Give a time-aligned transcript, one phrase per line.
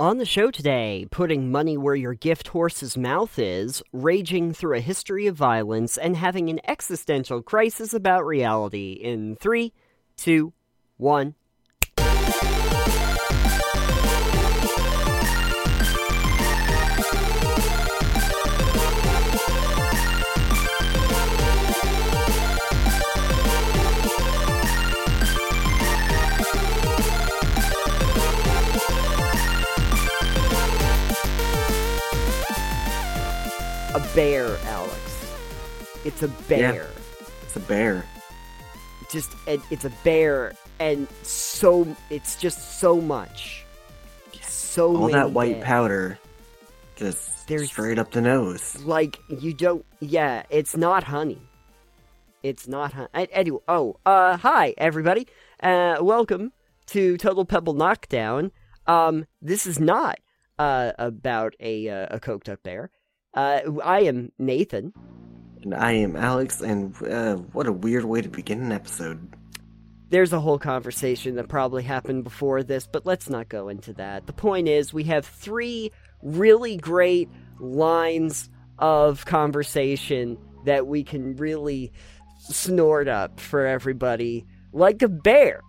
[0.00, 4.80] On the show today, putting money where your gift horse's mouth is, raging through a
[4.80, 9.74] history of violence, and having an existential crisis about reality in three,
[10.16, 10.54] two,
[10.96, 11.34] one.
[34.14, 35.32] Bear, Alex.
[36.04, 36.88] It's a bear.
[37.42, 38.04] It's a bear.
[39.10, 43.64] Just it, it's a bear, and so it's just so much.
[44.42, 45.64] So All that white bears.
[45.64, 46.18] powder,
[46.96, 48.76] just There's- straight up the nose.
[48.84, 49.84] Like you don't.
[50.00, 51.40] Yeah, it's not honey.
[52.42, 53.08] It's not honey.
[53.32, 55.26] Anyway, oh, uh, hi everybody.
[55.62, 56.52] Uh, welcome
[56.86, 58.52] to Total Pebble Knockdown.
[58.86, 60.18] Um, this is not
[60.58, 62.90] uh about a uh, a coked up bear.
[63.34, 64.92] Uh, I am Nathan.
[65.62, 69.36] And I am Alex, and uh, what a weird way to begin an episode.
[70.08, 74.26] There's a whole conversation that probably happened before this, but let's not go into that.
[74.26, 77.28] The point is, we have three really great
[77.60, 81.92] lines of conversation that we can really
[82.38, 85.60] snort up for everybody like a bear.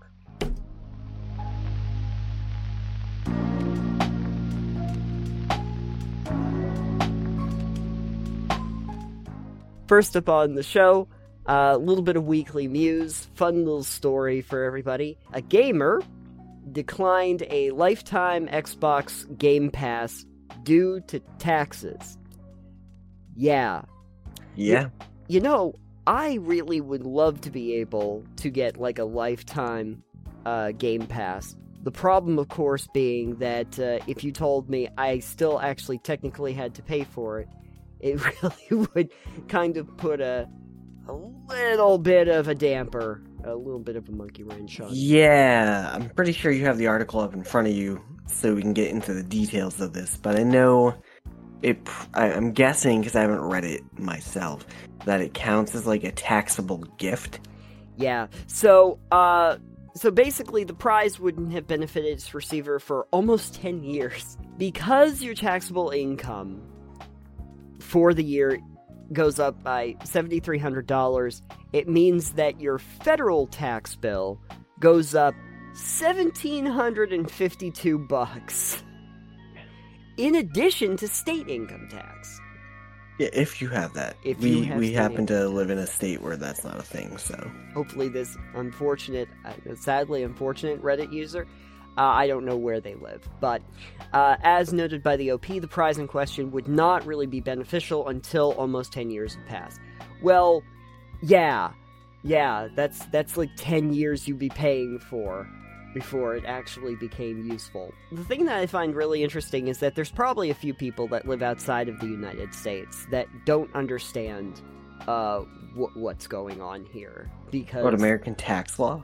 [9.91, 11.09] First up on the show,
[11.47, 15.17] a little bit of weekly news, fun little story for everybody.
[15.33, 16.01] A gamer
[16.71, 20.25] declined a lifetime Xbox Game Pass
[20.63, 22.17] due to taxes.
[23.35, 23.81] Yeah.
[24.55, 24.91] Yeah.
[25.27, 25.75] You know,
[26.07, 30.05] I really would love to be able to get like a lifetime
[30.45, 31.57] uh, Game Pass.
[31.83, 36.53] The problem, of course, being that uh, if you told me I still actually technically
[36.53, 37.49] had to pay for it,
[38.01, 39.11] it really would
[39.47, 40.49] kind of put a
[41.07, 44.89] a little bit of a damper, a little bit of a monkey wrench on.
[44.91, 48.61] Yeah, I'm pretty sure you have the article up in front of you, so we
[48.61, 50.17] can get into the details of this.
[50.17, 50.95] But I know
[51.61, 51.79] it.
[52.13, 54.65] I, I'm guessing because I haven't read it myself
[55.05, 57.39] that it counts as like a taxable gift.
[57.97, 58.27] Yeah.
[58.47, 59.57] So, uh,
[59.95, 65.33] so basically, the prize wouldn't have benefited its receiver for almost ten years because your
[65.33, 66.61] taxable income
[67.81, 68.59] for the year
[69.13, 71.41] goes up by seventy three hundred dollars.
[71.73, 74.39] It means that your federal tax bill
[74.79, 75.33] goes up
[75.73, 78.83] seventeen hundred and fifty two bucks.
[80.17, 82.39] In addition to state income tax.
[83.19, 84.15] Yeah, if you have that.
[84.23, 87.17] If we have we happen to live in a state where that's not a thing,
[87.17, 87.35] so
[87.73, 91.45] hopefully this unfortunate uh, sadly unfortunate reddit user
[91.97, 93.61] uh, i don't know where they live but
[94.13, 98.07] uh, as noted by the op the prize in question would not really be beneficial
[98.09, 99.79] until almost 10 years have passed.
[100.21, 100.63] Well
[101.23, 101.71] yeah
[102.23, 105.47] yeah that's that's like 10 years you'd be paying for
[105.93, 107.93] before it actually became useful.
[108.11, 111.27] The thing that i find really interesting is that there's probably a few people that
[111.27, 114.61] live outside of the united states that don't understand
[115.07, 115.39] uh,
[115.75, 119.03] wh- what's going on here because what American tax law?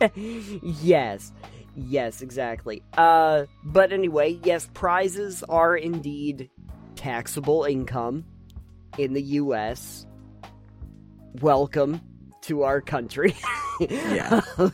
[0.14, 1.32] yes
[1.76, 6.50] yes exactly uh but anyway yes prizes are indeed
[6.96, 8.24] taxable income
[8.98, 10.06] in the us
[11.40, 12.00] welcome
[12.42, 13.34] to our country
[13.80, 14.40] Yeah.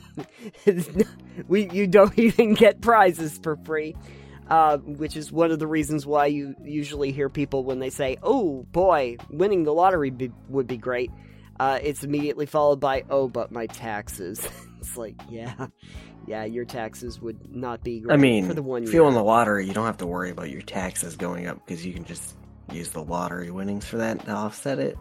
[1.48, 3.96] we you don't even get prizes for free
[4.50, 8.18] uh, which is one of the reasons why you usually hear people when they say,
[8.20, 11.12] "Oh boy, winning the lottery be- would be great."
[11.60, 14.44] Uh, it's immediately followed by, "Oh, but my taxes."
[14.80, 15.66] it's like, yeah,
[16.26, 19.14] yeah, your taxes would not be great I mean, for the one if you win
[19.14, 22.04] the lottery, you don't have to worry about your taxes going up because you can
[22.04, 22.36] just
[22.72, 24.96] use the lottery winnings for that to offset it.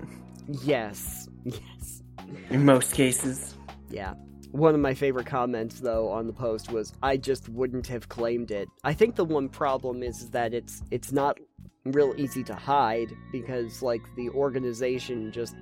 [0.64, 2.02] Yes, yes,
[2.50, 3.56] In most cases.
[3.90, 4.14] yeah.
[4.52, 8.50] One of my favorite comments, though, on the post was, "I just wouldn't have claimed
[8.50, 11.38] it." I think the one problem is that it's it's not
[11.86, 15.56] real easy to hide because, like, the organization just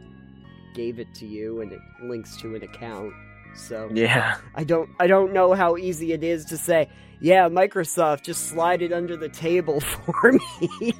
[0.74, 3.12] gave it to you and it links to an account.
[3.58, 4.38] So Yeah.
[4.56, 6.88] I don't I don't know how easy it is to say,
[7.20, 10.94] "Yeah, Microsoft just slide it under the table for me."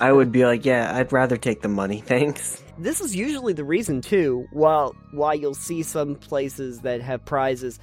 [0.00, 2.60] I would be like, yeah, I'd rather take the money, thanks.
[2.76, 7.78] this is usually the reason too while why you'll see some places that have prizes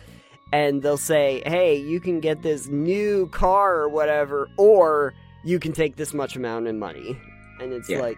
[0.51, 5.13] and they'll say hey you can get this new car or whatever or
[5.45, 7.15] you can take this much amount in money
[7.59, 8.01] and it's Yeah.
[8.01, 8.17] like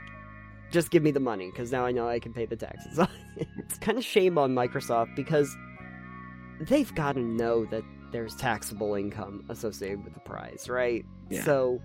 [0.71, 2.97] just give me the money because now i know i can pay the taxes
[3.57, 5.53] it's kind of shame on microsoft because
[6.59, 11.05] they've got to know that there's taxable income associated with the prize, right?
[11.29, 11.43] Yeah.
[11.43, 11.81] So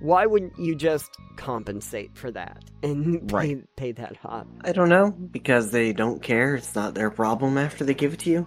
[0.00, 3.76] why wouldn't you just compensate for that and pay, Right.
[3.76, 4.46] pay that hop?
[4.62, 6.54] I don't know because they don't care.
[6.54, 8.46] It's not their problem after they give it to you.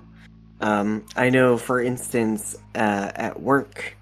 [0.61, 3.95] Um, I know, for instance, uh, at work,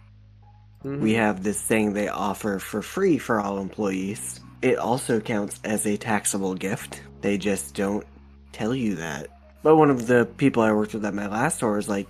[0.83, 0.99] Mhm.
[1.01, 4.39] we have this thing they offer for free for all employees.
[4.61, 7.01] It also counts as a taxable gift.
[7.21, 8.05] They just don't
[8.51, 9.27] tell you that.
[9.65, 12.07] But one of the people I worked with at my last store was like,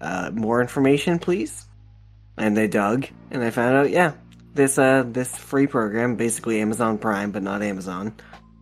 [0.00, 1.66] uh, "More information, please."
[2.36, 4.12] And they dug, and I found out, yeah,
[4.54, 8.14] this uh, this free program, basically Amazon Prime, but not Amazon,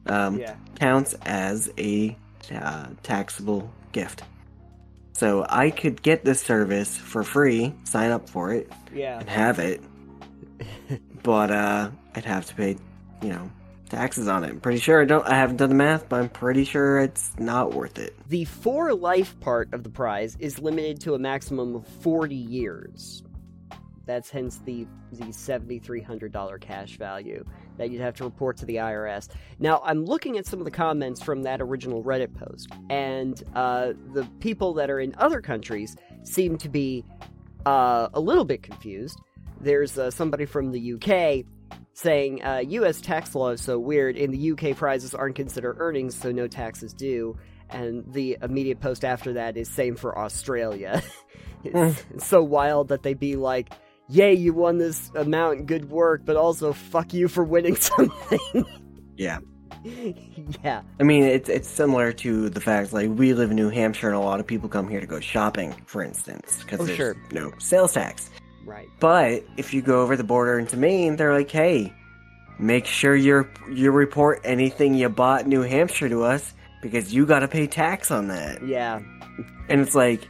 [0.06, 0.54] um, yeah.
[0.76, 2.16] counts as a
[2.50, 4.22] uh, taxable gift.
[5.12, 9.18] So I could get this service for free, sign up for it, Yeah.
[9.20, 9.82] and have it,
[11.22, 12.78] but uh, I'd have to pay,
[13.20, 13.50] you know,
[13.92, 14.48] taxes on it.
[14.48, 15.26] I'm pretty sure I don't.
[15.26, 18.16] I haven't done the math, but I'm pretty sure it's not worth it.
[18.28, 23.22] The for life part of the prize is limited to a maximum of 40 years.
[24.06, 27.44] That's hence the the $7,300 cash value
[27.76, 29.28] that you'd have to report to the IRS.
[29.58, 33.92] Now, I'm looking at some of the comments from that original Reddit post, and uh,
[34.14, 37.04] the people that are in other countries seem to be
[37.66, 39.20] uh, a little bit confused.
[39.60, 41.46] There's uh, somebody from the UK
[41.94, 43.00] saying uh, U.S.
[43.00, 44.16] tax law is so weird.
[44.16, 47.36] In the UK, prizes aren't considered earnings, so no taxes due.
[47.70, 51.02] And the immediate post after that is same for Australia.
[51.64, 53.72] it's, it's so wild that they be like,
[54.08, 58.64] "Yay, you won this amount, good work," but also fuck you for winning something.
[59.16, 59.38] Yeah.
[60.62, 64.06] yeah, I mean, it's it's similar to the fact like we live in New Hampshire,
[64.08, 66.96] and a lot of people come here to go shopping, for instance, because Oh, there's
[66.96, 67.16] sure.
[67.32, 68.30] no sales tax.
[68.64, 68.88] Right.
[69.00, 71.92] But if you go over the border into Maine, they're like, "Hey,
[72.58, 77.26] make sure you you report anything you bought in New Hampshire to us because you
[77.26, 79.00] got to pay tax on that." Yeah,
[79.68, 80.28] And it's like,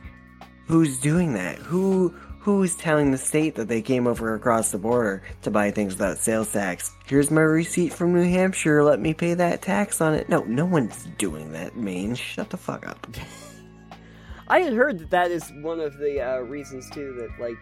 [0.66, 1.56] who's doing that?
[1.58, 5.70] Who who is telling the state that they came over across the border to buy
[5.70, 6.90] things without sales tax?
[7.06, 8.82] Here's my receipt from New Hampshire.
[8.82, 10.28] Let me pay that tax on it.
[10.28, 12.16] No, no one's doing that, Maine.
[12.16, 13.06] Shut the fuck up.
[14.48, 17.56] I had heard that that is one of the uh, reasons too that like,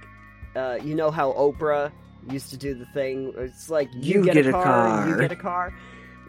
[0.56, 1.92] uh, you know how Oprah
[2.30, 3.32] used to do the thing.
[3.36, 5.20] It's like you, get, a, car, you car.
[5.20, 5.74] get a car.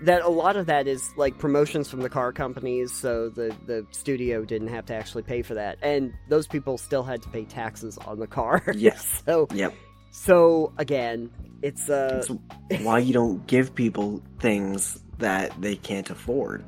[0.04, 3.86] That a lot of that is like promotions from the car companies, so the the
[3.92, 7.46] studio didn't have to actually pay for that, and those people still had to pay
[7.46, 8.64] taxes on the car.
[8.76, 9.22] Yes.
[9.28, 9.76] so Yep.
[10.10, 11.30] so again,
[11.62, 12.24] it's uh,
[12.72, 16.64] It's why you don't give people things that they can't afford.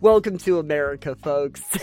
[0.00, 1.62] Welcome to America, folks.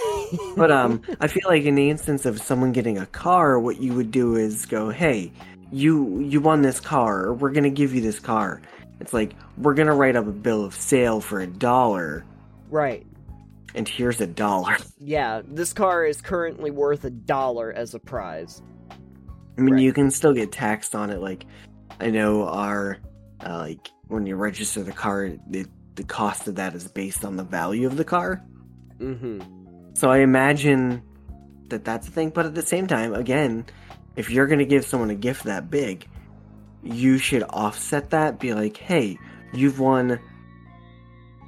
[0.56, 3.94] But um, I feel like in the instance of someone getting a car, what you
[3.94, 5.31] would do is go, "Hey,
[5.74, 8.62] you you won this car, or we're gonna give you this car."
[9.01, 12.24] It's like we're gonna write up a bill of sale for a dollar,
[12.69, 13.06] right.
[13.75, 14.77] and here's a dollar.
[15.00, 18.62] Yeah, this car is currently worth a dollar as a prize.
[19.57, 19.84] I mean, Right.
[19.84, 21.19] you can still get taxed on it.
[21.19, 21.45] Like,
[22.00, 23.00] I know our
[23.45, 25.66] uh, like when you register the car, the
[25.96, 28.44] the cost of that is based on the value of the car.
[29.00, 29.42] Mm-hmm.
[29.94, 31.02] So I imagine
[31.70, 32.30] that that's a thing.
[32.30, 33.66] But at the same time, again,
[34.16, 36.08] if you're going to give someone a gift that big,
[36.84, 38.40] you should offset that.
[38.40, 39.18] Be like, hey,
[39.54, 40.20] you've won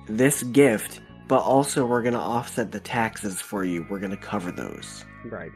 [0.07, 3.85] this gift, but also we're going to offset the taxes for you.
[3.89, 5.05] We're going to cover those.
[5.25, 5.51] Right.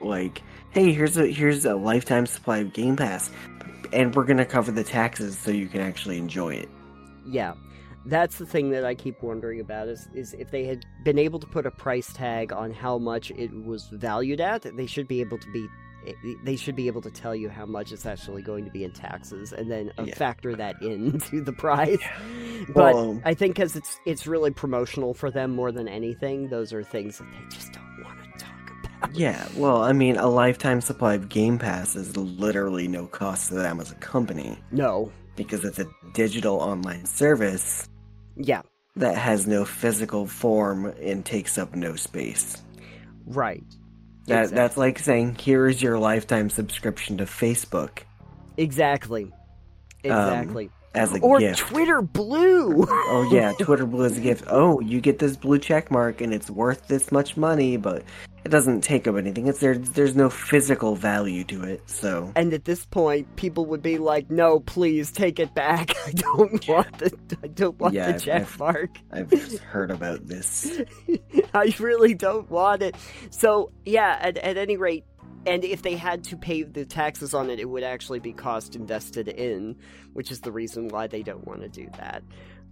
[0.00, 3.30] Like, hey, here's a here's a lifetime supply of Game Pass,
[3.92, 6.68] and we're going to cover the taxes so you can actually enjoy it.
[7.26, 7.54] Yeah.
[8.06, 11.38] That's the thing that I keep wondering about is is if they had been able
[11.40, 15.20] to put a price tag on how much it was valued at, they should be
[15.20, 15.66] able to be
[16.44, 18.92] they should be able to tell you how much it's actually going to be in
[18.92, 20.14] taxes and then uh, Yeah.
[20.16, 21.96] factor that into the price.
[22.74, 26.74] But Well, I think cuz it's it's really promotional for them more than anything, those
[26.74, 28.70] are things that they just don't want to talk
[29.00, 29.14] about.
[29.16, 33.54] Yeah, well, I mean, a lifetime supply of Game Pass is literally no cost to
[33.54, 35.10] them as a company No.
[35.36, 37.88] because it's a digital online service
[38.36, 38.62] Yeah.
[38.96, 42.62] that has no physical form and takes up no space.
[43.26, 43.64] Right.
[44.26, 48.00] That Exact- that's like saying here is your lifetime subscription to Facebook
[48.56, 49.24] Exactly.
[50.04, 50.70] Um, exactly.
[50.94, 51.58] as a or gift.
[51.58, 52.86] Twitter Blue.
[52.88, 54.44] oh yeah, Twitter Blue is a gift.
[54.48, 58.02] Oh, you get this blue check mark and it's worth this much money, but
[58.44, 59.46] it doesn't take up anything.
[59.46, 59.76] It's there.
[59.78, 61.88] There's no physical value to it.
[61.88, 65.92] So And at this point, people would be like, "No, please take it back.
[66.06, 68.90] I don't want the I don't want Yeah, the check I've- mark.
[69.10, 70.70] I've heard about this.
[71.54, 72.96] I really don't want it."
[73.30, 75.04] So yeah, at, at any rate,
[75.46, 78.76] and if they had to pay the taxes on it, it would actually be cost
[78.76, 79.76] invested in,
[80.12, 82.22] which is the reason why they don't want to do that.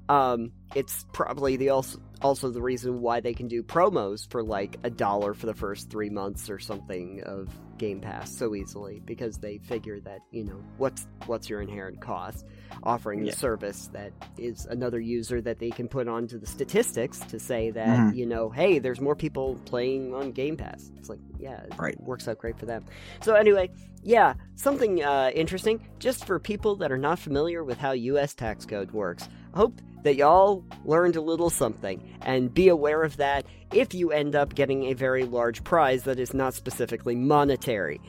[0.09, 4.79] Um, it's probably the also also the reason why they can do promos for like
[4.85, 7.49] a dollar for the first three months or something of
[7.79, 12.47] Game Pass so easily because they figure that you know what's what's your inherent cost
[12.85, 13.33] offering Yeah.
[13.33, 17.71] the service that is another user that they can put onto the statistics to say
[17.73, 18.17] that Mhm.
[18.17, 20.93] you know hey there's more people playing on Game Pass.
[20.97, 22.01] It's like yeah, it Right.
[22.01, 22.85] works out great for them.
[23.23, 23.71] So anyway,
[24.05, 28.33] yeah, something uh, interesting just for people that are not familiar with how U.S.
[28.35, 29.29] tax code works.
[29.55, 34.11] I hope that y'all learned a little something and be aware of that if you
[34.11, 38.01] end up getting a very large prize that is not specifically monetary.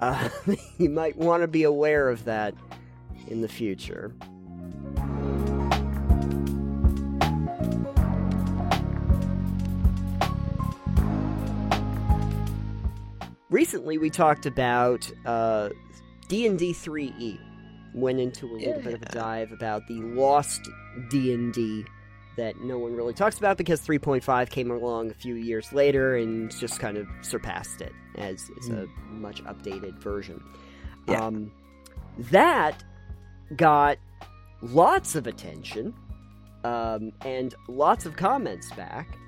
[0.00, 0.28] Uh,
[0.78, 2.54] you might want to be aware of that
[3.28, 4.12] in the future.
[13.50, 15.68] Recently, we talked about uh,
[16.28, 17.51] D&D 3E.
[17.94, 20.68] Went into a little bit of a dive about the lost
[21.10, 21.84] D&D
[22.36, 26.50] that no one really talks about because 3.5 came along a few years later and
[26.58, 30.42] just kind of surpassed it as, as a much updated version.
[31.06, 31.24] Yeah.
[31.24, 31.52] Um,
[32.18, 32.82] that
[33.56, 33.98] got
[34.62, 35.94] lots of attention
[36.64, 39.18] um, and lots of comments back.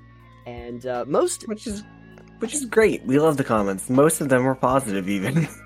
[0.45, 1.83] And uh, most which is
[2.39, 3.03] which is great.
[3.05, 3.89] We love the comments.
[3.89, 5.47] Most of them were positive, even.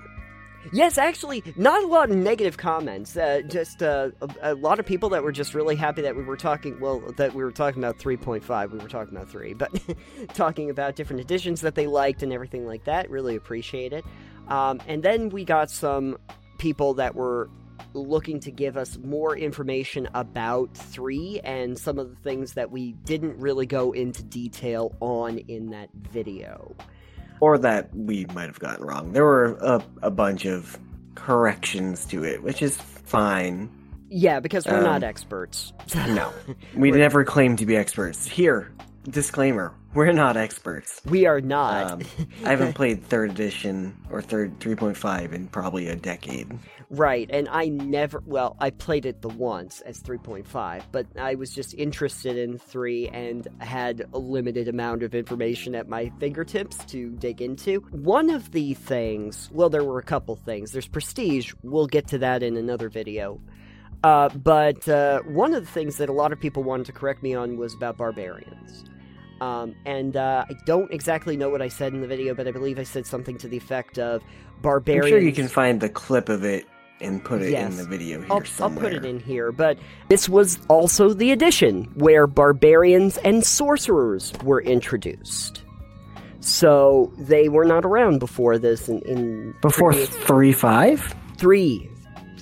[0.72, 3.16] Yes, actually, not a lot of negative comments.
[3.16, 6.22] Uh, just uh, a, a lot of people that were just really happy that we
[6.22, 6.78] were talking.
[6.78, 8.70] Well, that we were talking about 3.5.
[8.70, 9.70] We were talking about 3, but
[10.34, 13.10] talking about different editions that they liked and everything like that.
[13.10, 14.04] Really appreciate it.
[14.48, 16.18] Um, and then we got some
[16.58, 17.48] people that were
[17.94, 22.92] looking to give us more information about 3 and some of the things that we
[22.92, 26.76] didn't really go into detail on in that video.
[27.40, 29.12] Or that we might have gotten wrong.
[29.12, 30.78] There were a, a bunch of
[31.14, 33.70] corrections to it, which is fine.
[34.08, 35.72] Yeah, because we're not Um, experts.
[35.94, 36.32] No,
[36.74, 38.26] we never claim to be experts.
[38.26, 38.70] Here,
[39.08, 41.00] disclaimer: we're not experts.
[41.04, 41.90] We are not.
[41.90, 42.02] Um,
[42.44, 46.56] I haven't played third edition or third 3.5 in probably a decade.
[46.90, 48.22] right, and I never.
[48.24, 53.08] Well, I played it the once as 3.5, but I was just interested in 3
[53.08, 57.80] and had a limited amount of information at my fingertips to dig into.
[57.90, 59.50] One of the things.
[59.52, 60.70] Well, there were a couple things.
[60.70, 61.52] There's Prestige.
[61.64, 63.40] We'll get to that in another video.
[64.02, 67.22] Uh, but uh, one of the things that a lot of people wanted to correct
[67.22, 68.84] me on was about barbarians.
[69.40, 72.50] Um, and uh, I don't exactly know what I said in the video, but I
[72.50, 75.08] believe I said something to the effect of I'm barbarians.
[75.08, 76.66] sure you can find the clip of it
[77.00, 77.70] and put it Yes.
[77.72, 79.78] in the video here I'll, I'll put it in here, but
[80.10, 85.62] this was also the edition where barbarians and sorcerers were introduced.
[86.40, 91.14] So they were not around before this in, in Before previous- three five.
[91.38, 91.88] three,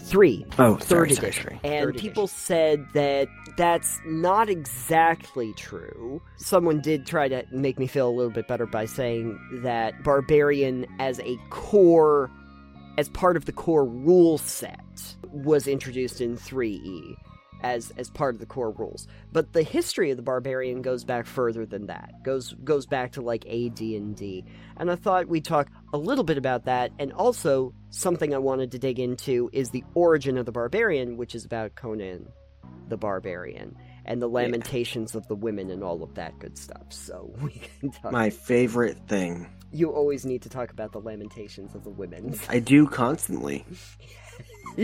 [0.09, 1.43] three, Oh, third sorry, sorry, edition.
[1.45, 1.61] sorry.
[1.65, 6.21] And Third people said that that's not exactly true.
[6.37, 10.87] Someone did try to make me feel a little bit better by saying that Barbarian,
[10.99, 12.31] as a core,
[12.97, 17.15] as part of the core rule set, was introduced in 3E
[17.63, 19.07] as as part of the core rules.
[19.33, 22.23] But the history of the Barbarian goes back further than that.
[22.23, 24.45] goes goes back to like AD and D.
[24.77, 28.73] And I thought we'd talk a little bit about that, and also something I wanted
[28.73, 32.29] to dig into is the origin of the barbarian, which is about Conan
[32.89, 36.87] the Barbarian and the lamentations of the women and all of that good stuff.
[36.91, 38.13] So we can talk.
[38.13, 39.47] My favorite thing.
[39.71, 42.39] You always need to talk about the lamentations of the women.
[42.49, 43.67] I do constantly.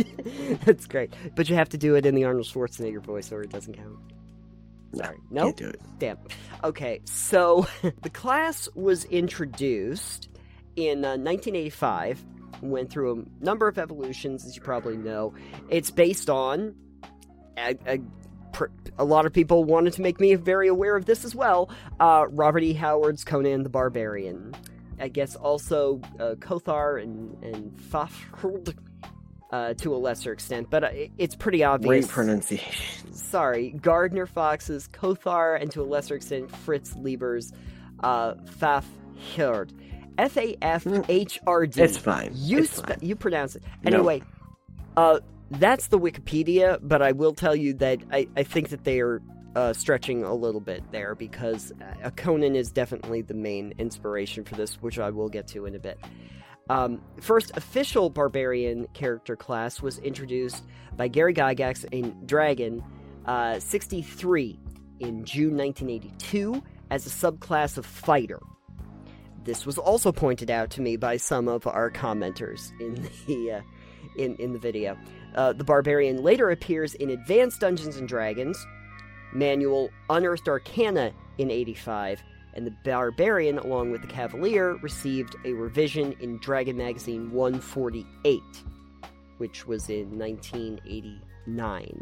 [0.64, 3.50] That's great, but you have to do it in the Arnold Schwarzenegger voice, or it
[3.50, 3.98] doesn't count.
[4.94, 5.44] Sorry, no.
[5.44, 5.80] Can't do it.
[5.98, 6.18] Damn.
[6.62, 7.66] Okay, so
[8.02, 10.28] the class was introduced
[10.76, 12.24] in uh, 1985.
[12.62, 15.34] Went through a number of evolutions, as you probably know.
[15.68, 16.74] It's based on
[17.58, 17.98] a, a,
[18.98, 21.70] a lot of people wanted to make me very aware of this as well.
[22.00, 22.72] Uh, Robert E.
[22.72, 24.54] Howard's Conan the Barbarian.
[25.00, 28.76] I guess also uh, Kothar and and Fafhrd,
[29.54, 32.06] uh, to a lesser extent, but uh, it's pretty obvious.
[32.06, 33.12] Great pronunciation.
[33.12, 37.52] Sorry, Gardner Fox's Kothar, and to a lesser extent, Fritz Leiber's
[38.02, 39.70] uh, Fafhrd.
[40.16, 41.82] F A F H R D.
[41.82, 42.30] It's fine.
[42.34, 42.98] You It's spe- fine.
[43.00, 43.96] you pronounce it No.
[43.98, 44.22] anyway.
[44.96, 45.18] Uh,
[45.50, 49.20] that's the Wikipedia, but I will tell you that I, I think that they are
[49.56, 51.72] uh, stretching a little bit there because
[52.04, 55.74] uh, Conan is definitely the main inspiration for this, which I will get to in
[55.74, 55.98] a bit.
[56.70, 60.64] Um, first official barbarian character class was introduced
[60.96, 62.82] by Gary Gygax in Dragon
[63.26, 64.58] uh, 63
[65.00, 68.40] in June 1982 as a subclass of fighter.
[69.44, 72.94] This was also pointed out to me by some of our commenters in
[73.26, 73.60] the uh,
[74.16, 74.96] in in the video.
[75.34, 78.64] Uh, the barbarian later appears in Advanced Dungeons and Dragons,
[79.32, 82.22] manual Unearthed Arcana in 85,
[82.54, 88.40] and the Barbarian, along with the Cavalier, received a revision in Dragon Magazine 148,
[89.38, 92.00] which was in 1989.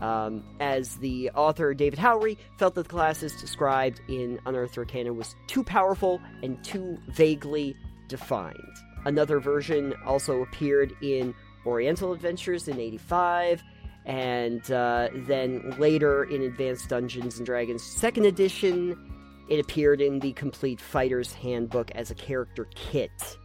[0.00, 5.34] Um, as the author David Howery felt that the classes described in Unearthed Arcana was
[5.46, 7.76] too powerful and too vaguely
[8.08, 8.56] defined.
[9.04, 11.34] Another version also appeared in
[11.66, 13.62] Oriental Adventures in 85,
[14.04, 19.11] and uh, then later in Advanced Dungeons and Dragons 2nd Edition,
[19.48, 23.38] it appeared in the Complete Fighter's Handbook as a character kit.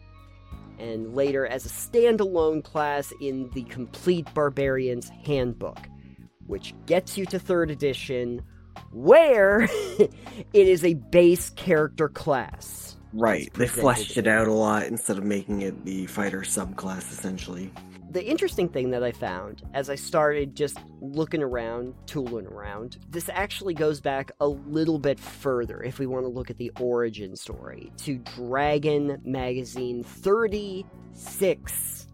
[0.80, 5.80] And later as a standalone class in the Complete Barbarian's Handbook,
[6.46, 8.42] which gets you to 3rd Edition,
[8.92, 9.62] where
[10.00, 10.12] it
[10.54, 12.97] is a base character class.
[13.18, 13.52] Right.
[13.54, 17.72] They fleshed it out a lot instead of making it the fighter subclass, essentially.
[18.10, 23.30] the interesting thing that I found as I started just looking around, tooling around, this
[23.34, 27.36] actually goes back a little bit further if we want to look at the origin
[27.36, 32.08] story to Dragon Magazine 36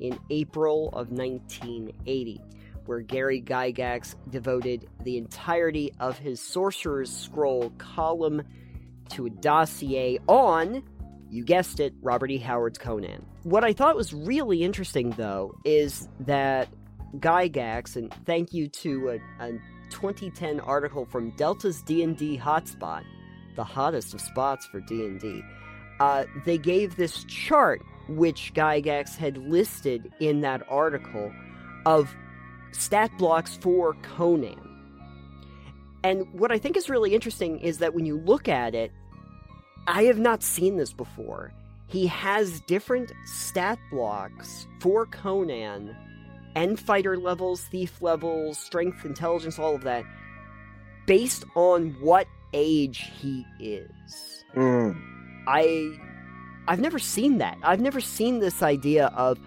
[0.00, 2.40] in April of 1980,
[2.86, 8.42] where Gary Gygax devoted the entirety of his Sorcerer's Scroll column
[9.12, 10.82] to a dossier on
[11.32, 12.36] you guessed it, Robert E.
[12.36, 13.24] Howard's Conan.
[13.44, 16.68] What I thought was really interesting, though, is that
[17.20, 19.52] Gygax, and thank you to a, a
[19.88, 23.04] 2010 article from Delta's D&D Hotspot,
[23.56, 25.42] the hottest of spots for D&D,
[26.00, 31.32] uh, they gave this chart, which Gygax had listed in that article,
[31.86, 32.14] of
[32.72, 34.60] stat blocks for Conan.
[36.04, 38.92] And what I think is really interesting is that when you look at it,
[39.86, 41.52] I have not seen this before.
[41.86, 45.94] He has different stat blocks for Conan
[46.54, 50.04] and fighter levels, thief levels, strength, intelligence, all of that,
[51.06, 54.44] based on what age he is.
[54.54, 55.00] Mm.
[55.46, 55.98] I
[56.68, 57.58] I've never seen that.
[57.62, 59.38] I've never seen this idea of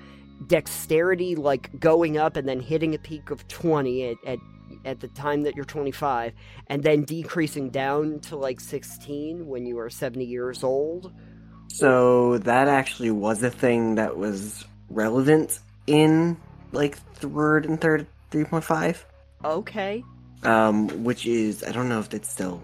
[0.47, 4.39] dexterity like going up and then hitting a peak of 20 at, at
[4.85, 6.33] at the time that you're 25
[6.67, 11.11] and then decreasing down to like 16 when you are 70 years old.
[11.67, 16.37] So that actually was a thing that was relevant in
[16.71, 19.03] like third and third 3.5,
[19.43, 20.03] Okay.
[20.43, 22.61] um, which is I don't know if that's still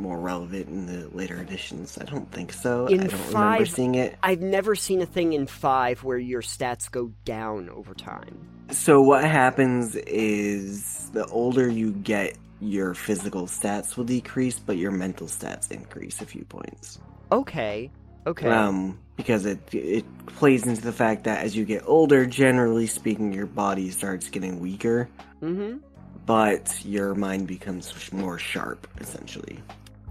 [0.00, 1.98] more relevant in the later editions.
[2.00, 2.86] I don't think so.
[2.86, 4.16] In I don't remember seeing it.
[4.22, 8.38] I've never seen a thing in 5 where your stats go down over time.
[8.70, 14.90] So what happens is the older you get, your physical stats will decrease, but your
[14.90, 16.98] mental stats increase a few points.
[17.32, 17.90] Okay.
[18.26, 18.48] Okay.
[18.48, 23.32] Um, because it it plays into the fact that as you get older, generally speaking,
[23.32, 25.08] your body starts getting weaker,
[25.42, 25.78] Mm-hmm.
[26.26, 29.58] but your mind becomes more sharp, essentially.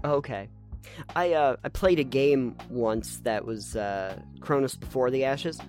[0.04, 0.48] Okay.
[1.14, 5.60] I uh I played a game once that was uh Chronos: Before the Ashes,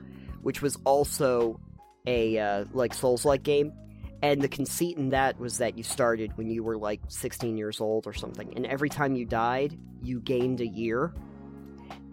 [0.42, 1.60] which was also
[2.08, 3.74] a uh like Souls-like game.
[4.24, 7.82] And the conceit in that was that you started when you were like 16 years
[7.82, 11.14] old or something, and every time you died, you gained a year.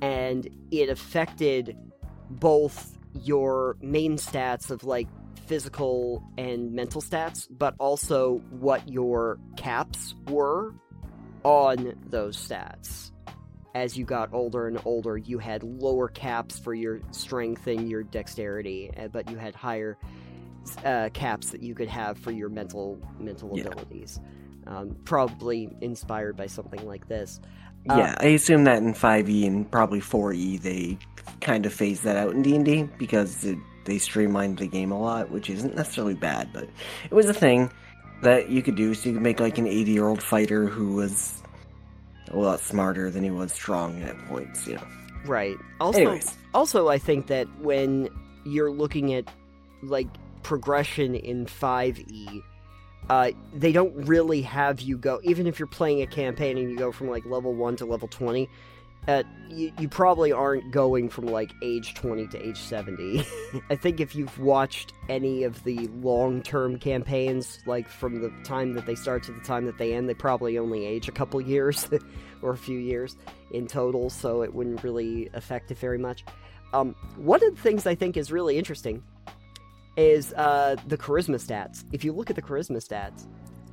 [0.01, 1.77] And it affected
[2.31, 5.07] both your main stats of like
[5.47, 10.75] physical and mental stats, but also what your caps were
[11.49, 13.11] on those stats.
[13.75, 18.03] As you got older and older, you had lower caps for your strength and your
[18.03, 19.97] dexterity, uh, but you had higher
[20.85, 23.65] uh, caps that you could have for your mental mental Yeah.
[23.67, 24.21] abilities.
[24.67, 27.41] Um, probably inspired by something like this.
[27.89, 30.99] Uh, yeah, I assume that in 5e and probably 4e they
[31.41, 35.31] kind of phased that out in D&D because it, they streamlined the game a lot,
[35.31, 36.65] which isn't necessarily bad, but
[37.11, 37.71] it was a thing
[38.23, 38.95] that you could do.
[38.95, 41.43] So you could make like an 80-year-old fighter who was
[42.31, 44.87] a lot smarter than he was strong at points, you know.
[45.25, 45.57] Right.
[45.81, 46.37] Also, Anyways.
[46.55, 48.09] also, I think that when
[48.45, 49.25] you're looking at
[49.83, 50.09] like
[50.43, 52.43] progression in 5e,
[53.11, 55.21] uh, they don't really have you go.
[55.23, 58.09] Even if you're playing a campaign and you go from like level one to level
[58.09, 58.49] 20,
[59.07, 63.25] uh, you, you probably aren't going from like age 20 to age 70.
[63.71, 68.75] I think if you've watched any of the long term campaigns, like from the time
[68.75, 71.41] that they start to the time that they end, they probably only age a couple
[71.41, 71.89] years
[72.43, 73.17] or a few years
[73.53, 76.25] in total, so it wouldn't really affect it very much.
[76.75, 79.03] Um, one of the things I think is really interesting
[79.97, 81.85] is uh, the charisma stats.
[81.93, 83.27] If you look at the charisma stats,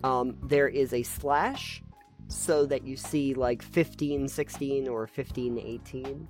[0.03, 1.83] um, there is a slash
[2.27, 6.27] so that you see like 15, 16 or 15, 18.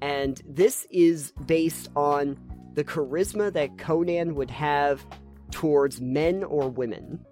[0.00, 2.36] And this is based on
[2.74, 5.06] the charisma that Conan would have
[5.50, 7.24] towards men or women.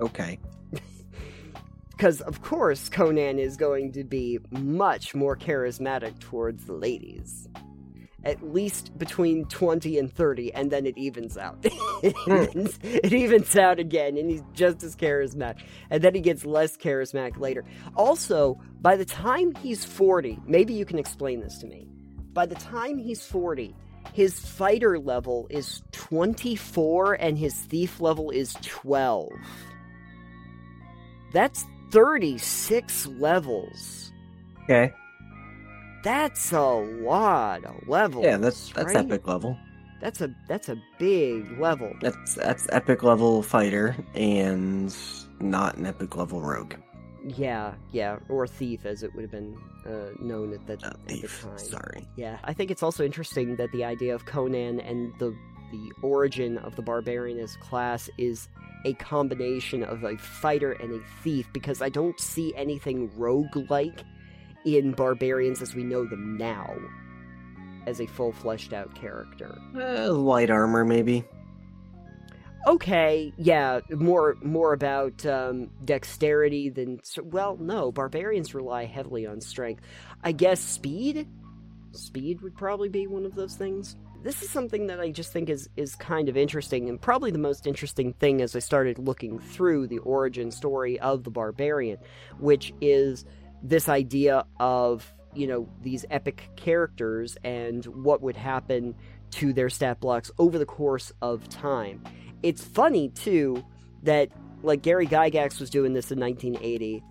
[0.00, 0.38] Okay.
[1.90, 7.48] because of course Conan is going to be much more charismatic towards the ladies.
[8.26, 11.58] At least between 20 and 30, and then it evens out.
[12.02, 12.32] it, hmm.
[12.32, 15.62] evens, it evens out again, and he's just as charismatic.
[15.90, 17.64] And then he gets less charismatic later.
[17.94, 21.86] Also, by the time he's 40, maybe you can explain this to me.
[22.32, 23.76] By the time he's 40,
[24.12, 29.30] his fighter level is 24 and his thief level is 12.
[31.32, 34.12] That's 36 levels.
[34.64, 34.92] Okay.
[36.06, 38.24] That's a lot of levels.
[38.24, 39.04] Yeah, that's that's right?
[39.04, 39.58] epic level.
[40.00, 41.92] That's a that's a big level.
[42.00, 44.96] That's that's epic level fighter and
[45.40, 46.74] not an epic level rogue.
[47.26, 51.06] Yeah, yeah, or thief as it would have been uh, known at that Uh, at
[51.08, 51.58] the time.
[51.58, 52.06] Sorry.
[52.14, 55.36] Yeah, I think it's also interesting that the idea of Conan and the
[55.72, 58.48] the origin of the barbarian as class is
[58.84, 64.04] a combination of a fighter and a thief because I don't see anything rogue-like
[64.66, 66.74] in barbarians as we know them now
[67.86, 69.56] as a full fleshed out character.
[69.74, 71.24] Uh, light armor, maybe.
[72.66, 79.82] Okay, yeah, more more about um, dexterity than well, no, barbarians rely heavily on strength.
[80.24, 81.28] I guess speed,
[81.92, 83.94] speed would probably be one of those things.
[84.24, 87.38] This is something that I just think is is kind of interesting, and probably the
[87.38, 91.98] most interesting thing as I started looking through the origin story of the barbarian,
[92.40, 93.24] which is
[93.62, 98.94] this idea of you know these epic characters and what would happen
[99.30, 102.02] to their stat blocks over the course of time
[102.42, 103.62] it's funny too
[104.02, 104.30] that
[104.62, 107.02] like Gary Gygax was doing this in 1980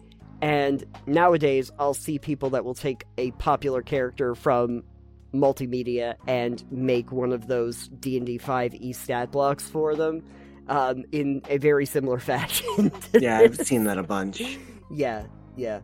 [0.41, 4.83] and nowadays I'll see people that will take a popular character from
[5.33, 10.23] multimedia and make one of those D&D 5e stat blocks for them
[10.67, 12.91] um, in a very similar fashion.
[13.13, 14.57] Yeah, I've seen that a bunch.
[14.91, 15.81] Yeah, yeah.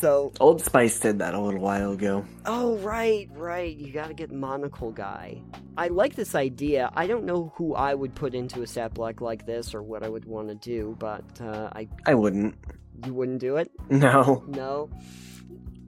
[0.00, 2.24] So, Old Spice did that a little while ago.
[2.46, 3.74] oh right, right.
[3.74, 5.40] You got to get monocle guy.
[5.78, 6.90] I like this idea.
[6.94, 10.02] I don't know who I would put into a stat block like this or what
[10.02, 12.54] I would want to do, but uh, I I wouldn't.
[13.06, 13.70] you wouldn't do it.
[13.88, 14.44] No.
[14.46, 14.90] No,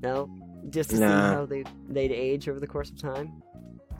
[0.03, 0.31] no.
[0.71, 3.43] Just to see how they they'd age over the course of time.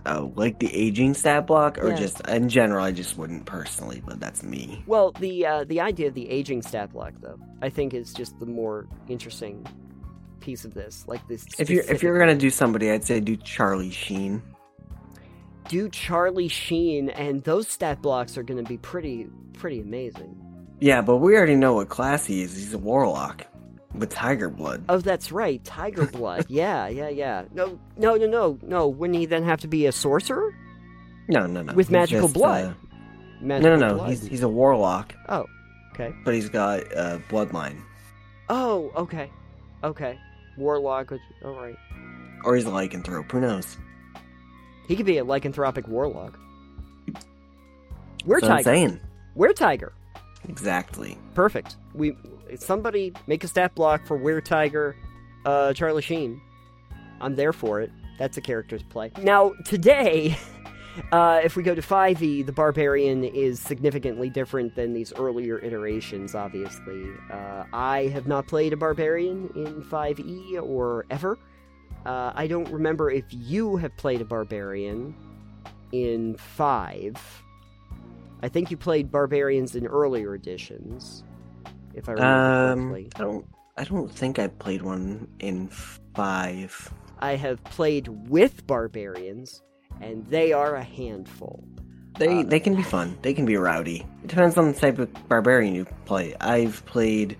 [0.07, 1.97] Oh, like the aging stat block, or Yeah.
[1.97, 4.83] just in general, I just wouldn't personally, but that's me.
[4.87, 8.39] Well, the uh, the idea of the aging stat block, though, I think is just
[8.39, 9.67] the more interesting
[10.47, 11.05] piece of this.
[11.07, 11.45] Like this.
[11.59, 14.41] If you're if you're gonna do somebody, I'd say do Charlie Sheen.
[15.69, 20.41] do Charlie Sheen, and those stat blocks are to be pretty pretty amazing.
[20.81, 22.55] Yeah, but we already know what class he is.
[22.57, 23.47] He's a warlock
[23.95, 24.85] with tiger blood.
[24.89, 26.45] Oh, that's right, Tiger Blood.
[26.49, 27.45] yeah, yeah, yeah.
[27.55, 28.87] No, no, no, no, no.
[28.89, 30.55] Wouldn't he then have to be a sorcerer
[31.29, 31.73] No, no, no.
[31.73, 32.65] with He's magical just, blood?
[32.65, 32.75] uh,
[33.41, 33.95] Magical no, no, no.
[33.97, 34.11] blood.
[34.11, 35.47] He's he's a warlock, Oh,
[35.95, 36.15] okay.
[36.27, 37.81] but he's got uh, bloodline,
[38.51, 39.31] Oh, okay,
[39.83, 40.19] okay.
[40.57, 41.11] Warlock.
[41.11, 41.77] which- All right.
[42.45, 43.31] or he's a lycanthrope.
[43.33, 43.77] Who knows?
[44.89, 46.39] He could be a lycanthropic warlock.
[48.25, 48.63] We're That's what I'm Tiger.
[48.65, 49.01] saying.
[49.37, 49.91] Weretiger.
[50.49, 51.19] Exactly.
[51.35, 51.77] Perfect.
[51.95, 52.17] We
[52.57, 54.95] somebody make a stat block for Weretiger,
[55.45, 56.41] uh, Charlie Sheen.
[57.21, 57.91] I'm there for it.
[58.19, 59.11] That's a character to play.
[59.23, 60.37] Now today,
[61.13, 66.35] uh, if we go to 5e, the barbarian is significantly different than these earlier iterations.
[66.35, 71.39] Obviously, uh, I have not played a barbarian in 5e or ever.
[72.05, 75.15] Uh, I don't remember if you have played a barbarian
[75.93, 77.17] in five.
[78.43, 81.25] I think you played barbarians in earlier editions,
[81.95, 83.11] if I remember Um, correctly.
[83.17, 83.47] I don't.
[83.79, 85.69] I don't think I played one in
[86.15, 86.93] five.
[87.19, 89.63] I have played with barbarians,
[90.01, 91.63] and they are a handful.
[92.19, 93.19] They Uh, they can be fun.
[93.23, 94.07] They can be rowdy.
[94.25, 96.35] It depends on the type of barbarian you play.
[96.41, 97.37] I've played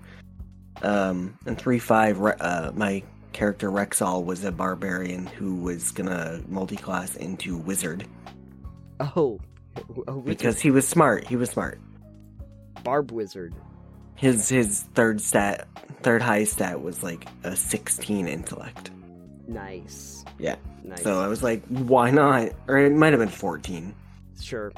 [0.83, 2.19] um in three five.
[2.19, 3.01] Re- uh, my
[3.33, 8.05] character Rexall was a barbarian who was gonna multi-class into wizard
[8.99, 9.39] Oh,
[10.25, 11.27] because he was smart.
[11.27, 11.79] He was smart.
[12.83, 13.53] barb wizard.
[14.15, 15.67] His his third stat,
[16.01, 18.89] third highest stat was like a sixteen intellect.
[19.47, 20.23] Nice.
[20.39, 20.55] Yeah.
[20.83, 21.03] Nice.
[21.03, 22.49] So I was like, why not?
[22.67, 23.95] Or it might have been fourteen.
[24.41, 24.71] sure.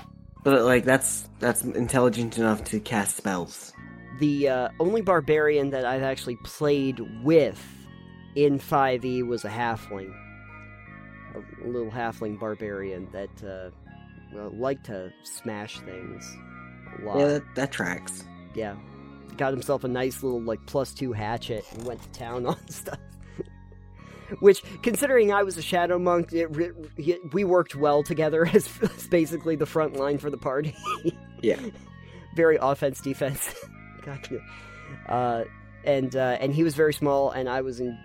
[0.44, 3.74] But like that's that's intelligent enough to cast spells.
[4.20, 7.62] The uh, only barbarian that I've actually played with
[8.36, 10.14] in 5e was a halfling.
[11.36, 13.70] A little halfling barbarian that uh,
[14.34, 16.36] well, liked to smash things
[17.00, 17.18] a lot.
[17.20, 18.24] Yeah, that, that tracks.
[18.56, 18.76] yeah.
[19.38, 23.00] Got himself a nice little like plus two hatchet and went to town on stuff.
[24.40, 26.50] Which, considering I was a shadow monk, it,
[26.98, 30.76] it- we worked well together as, as basically the front line for the party.
[31.42, 31.58] Yeah.
[32.36, 33.56] Very offense defense.
[34.04, 34.40] gotcha.
[35.08, 35.46] Uh,
[35.86, 37.98] and uh, and he was very small, and I was in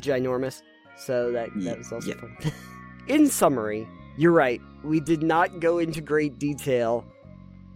[0.00, 0.62] ginormous,
[0.96, 2.14] so that that was also yeah.
[2.14, 2.52] fun.
[3.06, 3.86] in summary,
[4.16, 4.62] you're right.
[4.82, 7.04] We did not go into great detail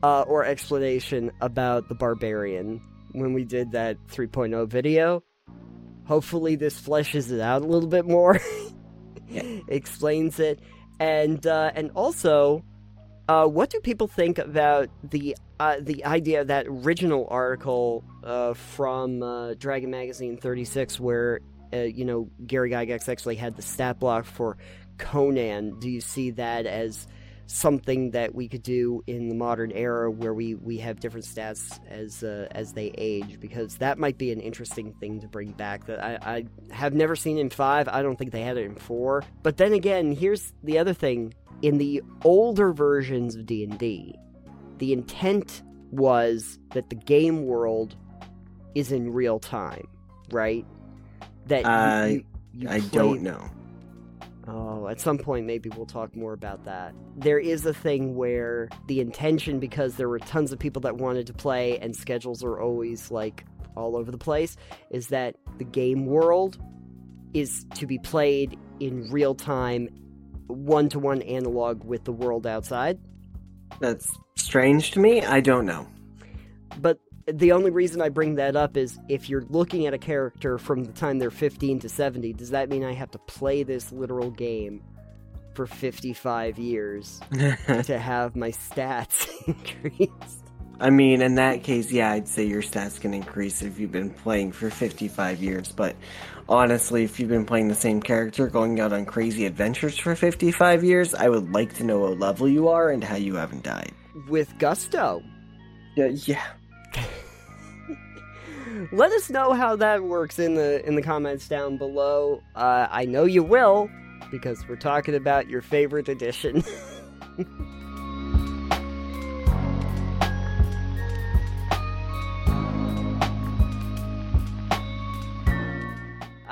[0.02, 2.80] uh, or explanation about the barbarian
[3.12, 5.22] when we did that 3.0 video.
[6.04, 8.40] Hopefully, this fleshes it out a little bit more,
[9.68, 10.60] explains it,
[10.98, 12.64] and uh, and also,
[13.28, 18.52] uh, what do people think about the uh, the idea of that original article uh,
[18.54, 21.40] from uh, Dragon Magazine 36, where
[21.72, 24.56] uh, you know Gary Gygax actually had the stat block for
[24.98, 25.78] Conan?
[25.78, 27.06] Do you see that as
[27.46, 31.78] something that we could do in the modern era where we, we have different stats
[31.88, 35.84] as uh, as they age because that might be an interesting thing to bring back
[35.86, 38.74] that I, I have never seen in 5 I don't think they had it in
[38.76, 41.34] 4 but then again here's the other thing.
[41.62, 44.14] In the older versions of D&D
[44.78, 47.94] the intent was that the game world
[48.74, 49.86] is in real time
[50.30, 50.64] right?
[51.46, 52.24] That you- I- you,
[52.54, 53.50] you I play- don't know.
[54.88, 56.94] At some point, maybe we'll talk more about that.
[57.16, 61.26] There is a thing where the intention, because there were tons of people that wanted
[61.28, 63.44] to play and schedules are always like
[63.76, 64.56] all over the place,
[64.90, 66.58] is that the game world
[67.34, 69.88] is to be played in real time,
[70.48, 72.98] one to one analog with the world outside.
[73.80, 75.22] That's strange to me.
[75.22, 75.86] I don't know.
[76.78, 80.58] But the only reason I bring that up is if you're looking at a character
[80.58, 83.92] from the time they're 15 to 70, does that mean I have to play this
[83.92, 84.82] literal game
[85.54, 87.20] for 55 years
[87.84, 90.38] to have my stats increased?
[90.80, 94.10] I mean, in that case, yeah, I'd say your stats can increase if you've been
[94.10, 95.94] playing for 55 years, but
[96.48, 100.82] honestly, if you've been playing the same character, going out on crazy adventures for 55
[100.82, 103.92] years, I would like to know what level you are and how you haven't died.
[104.28, 105.22] With gusto.
[105.94, 106.46] Yeah, yeah.
[108.92, 112.42] Let us know how that works in the in the comments down below.
[112.54, 113.90] Uh, I know you will
[114.30, 116.64] because we're talking about your favorite edition.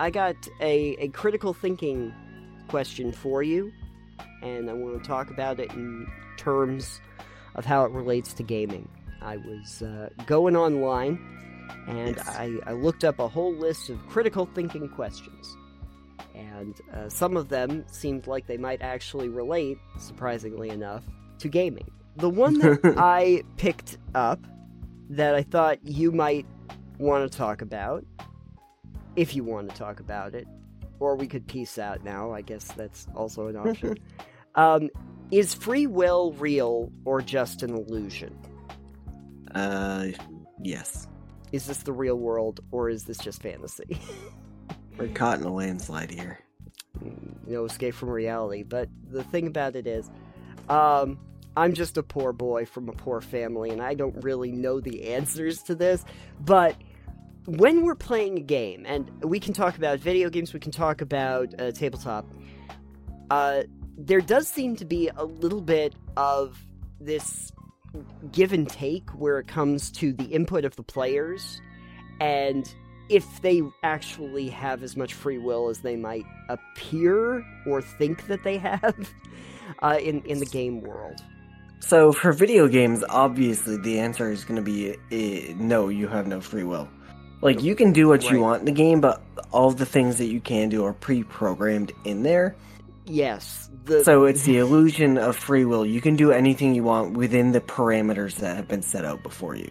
[0.01, 2.15] I got a, a critical thinking
[2.69, 3.71] question for you,
[4.43, 7.03] and I want to talk about it in terms
[7.55, 8.89] of how it relates to gaming.
[9.23, 11.19] I was uh, going online
[11.87, 12.29] and Yes.
[12.29, 15.57] I, I looked up a whole list of critical thinking questions.
[16.35, 21.05] And uh, some of them seemed like they might actually relate, surprisingly enough,
[21.39, 21.91] to gaming.
[22.17, 24.47] The one that I picked up
[25.11, 26.47] that I thought you might
[26.99, 28.05] want to talk about,
[29.17, 30.47] if you want to talk about it,
[30.99, 33.99] or we could peace out now, I guess that's also an option.
[34.55, 34.91] um,
[35.31, 38.37] is free will real or just an illusion?
[39.55, 40.09] Uh,
[40.63, 41.09] yes.
[41.53, 43.99] Is this the real world or is this just fantasy?
[44.99, 46.39] We're caught in a landslide here.
[47.47, 48.63] no escape from reality.
[48.63, 50.11] But the thing about it is,
[50.69, 51.19] um,
[51.57, 55.13] I'm just a poor boy from a poor family, and I don't really know the
[55.13, 56.05] answers to this.
[56.41, 56.77] But
[57.47, 61.01] when we're playing a game, and we can talk about video games, we can talk
[61.01, 62.27] about uh, tabletop,
[63.31, 63.63] uh,
[63.97, 66.59] there does seem to be a little bit of
[67.01, 67.53] this
[68.33, 71.61] give and take where it comes to the input of the players
[72.21, 72.75] and
[73.09, 78.45] if they actually have as much free will as they might appear or think that
[78.45, 79.13] they have
[79.83, 81.21] uh, in in the game world.
[81.81, 86.27] So, for video games, obviously the answer is going to be eh, no, you have
[86.27, 86.89] no free will.
[87.43, 90.27] Like, you can do what you want in the game, but all the things that
[90.27, 92.55] you can do are pre programmed in there.
[93.11, 95.85] Yes, the So, it's the illusion of free will.
[95.85, 99.57] You can do anything you want within the parameters that have been set out before
[99.57, 99.71] you.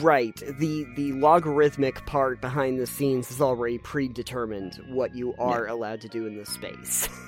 [0.00, 6.00] right the the logarithmic part behind the scenes is already predetermined what you are allowed
[6.00, 7.08] to do in the space.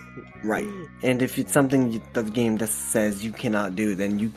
[0.45, 0.69] Right.
[1.03, 4.33] And if it's something you, the game just says you cannot do, then you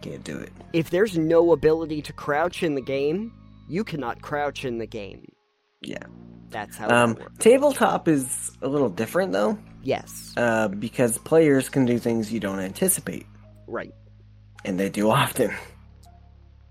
[0.00, 0.50] can't do it.
[0.72, 3.32] if there's no ability to crouch in the game,
[3.68, 5.30] you cannot crouch in the game.
[5.80, 5.98] Yeah.
[6.50, 11.98] That's how Um, tabletop is a little different, though, Yes, uh, because players can do
[11.98, 13.26] things you don't anticipate,
[13.66, 13.92] right.
[14.64, 15.54] and they do often.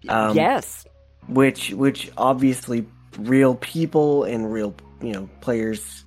[0.09, 0.85] Um, yes,
[1.27, 2.85] which which obviously
[3.19, 6.05] real people and real you know players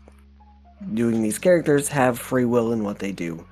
[0.95, 3.45] doing these characters have free will in what they do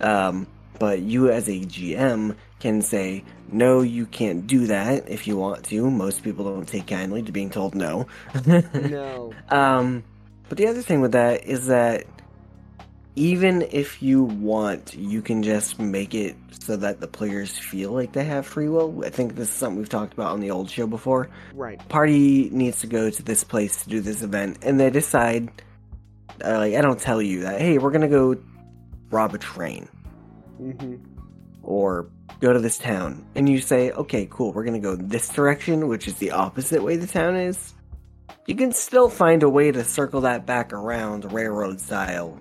[0.00, 0.46] um,
[0.78, 5.64] but you as a gm can say no you can't do that if you want
[5.64, 8.06] to most people don't take kindly to being told no
[8.46, 9.32] no.
[9.48, 10.04] um,
[10.48, 12.04] but the other thing with that is that
[13.16, 18.12] even if you want, you can just make it so that the players feel like
[18.12, 19.04] they have free will.
[19.04, 21.28] I think this is something we've talked about on the old show before.
[21.52, 21.78] Right.
[21.88, 25.50] Party needs to go to this place to do this event, and they decide,
[26.42, 28.36] uh, like, I don't tell you that, hey, we're gonna go
[29.10, 29.88] rob a train
[30.60, 30.96] Mm-hmm.
[31.62, 32.08] or
[32.40, 33.24] go to this town.
[33.34, 36.96] And you say, okay, cool, we're gonna go this direction, which is the opposite way
[36.96, 37.74] the town is.
[38.46, 42.38] You can still find a way to circle that back around railroad style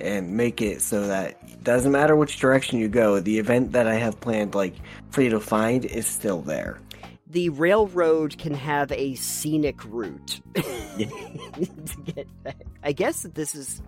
[0.00, 3.86] and make it so that it doesn't matter which direction you go, the event that
[3.86, 4.74] I have planned like
[5.10, 6.80] for you to find is still there.
[7.28, 12.62] The railroad can have a scenic route to get back.
[12.82, 13.82] I guess that this is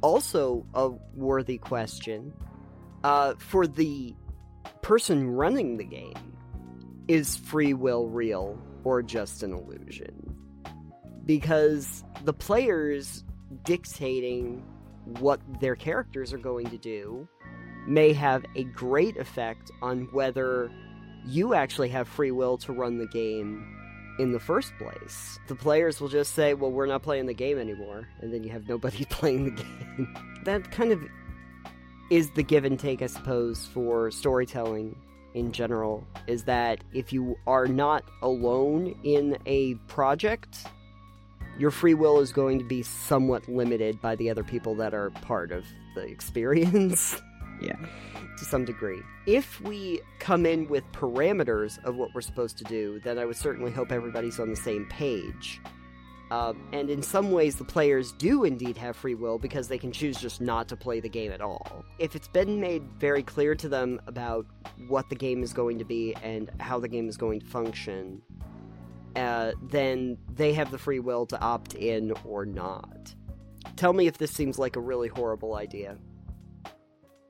[0.00, 2.32] also a worthy question.
[3.04, 4.14] Uh, for the
[4.86, 6.38] person running the game,
[7.08, 10.14] is free will real or just an illusion?
[11.24, 13.24] Because the players
[13.64, 14.62] dictating
[15.18, 17.26] what their characters are going to do
[17.88, 20.70] may have a great effect on whether
[21.24, 23.66] you actually have free will to run the game
[24.20, 25.36] in the first place.
[25.48, 28.50] The players will just say, well, we're not playing the game anymore, and then you
[28.50, 30.16] have nobody playing the game.
[30.44, 31.02] that kind of
[32.10, 34.96] is the give and take, I suppose, for storytelling
[35.34, 40.66] in general, is that if you are not alone in a project,
[41.58, 45.10] your free will is going to be somewhat limited by the other people that are
[45.10, 45.64] part of
[45.94, 47.20] the experience.
[47.58, 47.76] Yeah.
[48.36, 49.00] to some degree.
[49.24, 53.36] If we come in with parameters of what we're supposed to do, then I would
[53.36, 55.58] certainly hope everybody's on the same page.
[56.30, 59.92] Um, and in some ways, the players do indeed have free will because they can
[59.92, 61.84] choose just not to play the game at all.
[61.98, 64.46] If it's been made very clear to them about
[64.88, 68.22] what the game is going to be and how the game is going to function,
[69.14, 73.14] uh, then they have the free will to opt in or not.
[73.76, 75.96] Tell me if this seems like a really horrible idea.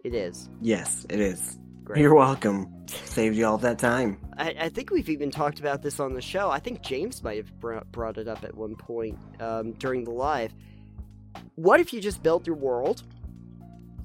[0.05, 0.49] It is.
[0.63, 1.59] Yes, it is.
[1.87, 2.01] Great.
[2.01, 2.67] You're welcome.
[2.89, 4.19] Saved you all that time.
[4.37, 6.51] I, I think we've even talked about this on the show.
[6.51, 10.11] I think James might have br- brought it up at one point um, during the
[10.11, 10.53] live.
[11.55, 13.05] What if you just built your world,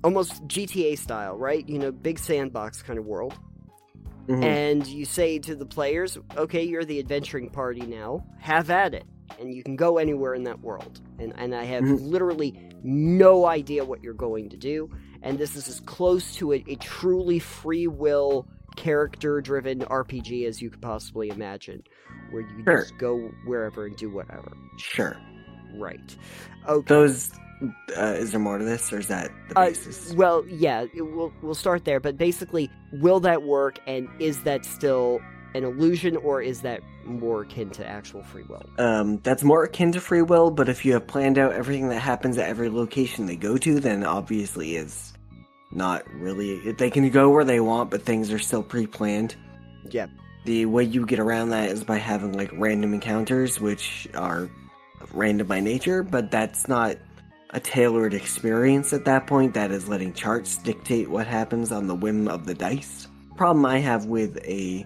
[0.04, 1.68] almost GTA style, right?
[1.68, 3.34] You know, big sandbox kind of world,
[4.28, 4.44] Mhm.
[4.44, 8.24] and you say to the players, "Okay, you're the adventuring party now.
[8.40, 9.06] Have at it."
[9.40, 11.02] And you can go anywhere in that world.
[11.18, 12.00] And and I have Mhm.
[12.12, 14.90] literally no idea what you're going to do.
[15.24, 20.62] And this is as close to a, a truly free will character driven RPG as
[20.62, 21.84] you could possibly imagine.
[22.32, 22.82] Where you Sure.
[22.82, 24.52] just go wherever and do whatever.
[24.78, 25.18] Sure.
[25.76, 26.16] Right.
[26.68, 26.86] Okay.
[26.88, 27.32] Those.
[27.96, 30.14] Uh, is there more to this, or is that the Uh, basis?
[30.16, 32.00] well, yeah, it, we'll we'll start there.
[32.00, 33.78] But basically, will that work?
[33.86, 35.20] And is that still
[35.54, 38.64] an illusion, or is that more akin to actual free will?
[38.80, 42.00] Um, that's more akin to free will, but if you have planned out everything that
[42.00, 45.11] happens at every location they go to, then obviously is
[45.72, 46.72] not really.
[46.72, 49.36] They can go where they want, but things are still pre-planned.
[49.90, 50.08] Yeah.
[50.46, 54.50] The way you get around that is by having like random encounters, which are
[55.14, 56.98] random by nature, but that's not
[57.52, 59.54] a tailored experience at that point.
[59.54, 63.08] That is letting charts dictate what happens on the whim of the dice.
[63.36, 64.86] Problem I have with a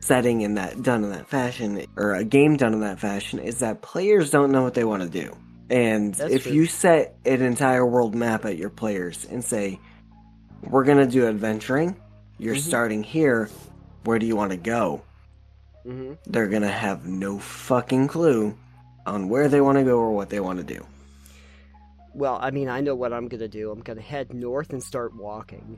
[0.00, 3.60] setting in that done in that fashion, or a game done in that fashion, is
[3.60, 5.34] that players don't know what they want to do.
[5.70, 6.52] And That's if true.
[6.52, 9.80] you set an entire world map at your players and say,
[10.68, 11.96] "We're gonna do adventuring,"
[12.38, 12.60] you're Mhm.
[12.60, 13.48] starting here.
[14.04, 15.02] Where do you want to go?
[15.86, 18.54] hmm they're gonna have no fucking clue
[19.04, 20.82] on where they want to go or what they want to do.
[22.14, 23.70] Well, I mean, I know what I'm gonna do.
[23.70, 25.76] I'm gonna head north and start walking.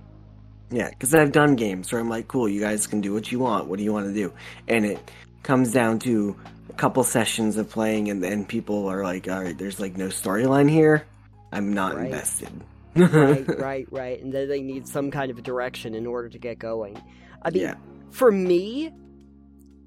[0.70, 3.38] Yeah, because I've done games where I'm like, cool, you guys can do what you
[3.40, 3.66] want.
[3.66, 4.32] What do you want to do?
[4.68, 4.98] And it
[5.42, 6.36] comes down to
[6.70, 10.06] a couple sessions of playing, and then people are like, all right, there's like no
[10.08, 11.04] storyline here.
[11.52, 12.06] I'm not Right.
[12.06, 12.50] invested.
[12.96, 14.22] Right, right, right.
[14.22, 17.00] And then they need some kind of direction in order to get going.
[17.42, 17.74] I mean, Yeah.
[18.10, 18.92] for me,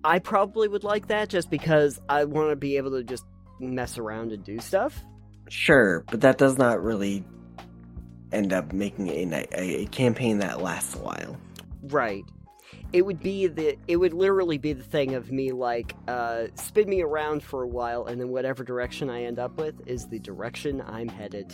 [0.04, 3.26] I probably would like that just because I want to be able to just
[3.60, 5.04] mess around and do stuff.
[5.50, 7.24] Sure, but that does not really
[8.32, 11.38] end up making a, a, a campaign that lasts a while.
[11.84, 12.24] Right.
[12.94, 16.88] It would be the it would literally be the thing of me like uh spin
[16.90, 20.20] me around for a while and then whatever direction I end up with is the
[20.20, 21.52] direction I'm headed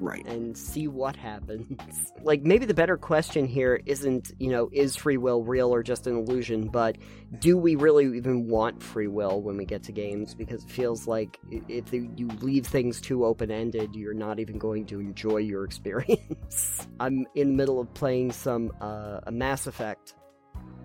[0.00, 0.26] Right.
[0.26, 2.12] and see what happens.
[2.22, 6.06] like maybe the better question here isn't, you know, is free will real or just
[6.06, 6.96] an illusion, but
[7.38, 11.06] do we really even want free will when we get to games because it feels
[11.06, 16.88] like if you leave things too open-ended, you're not even going to enjoy your experience.
[16.98, 20.14] I'm in the middle of playing some uh, a Mass Effect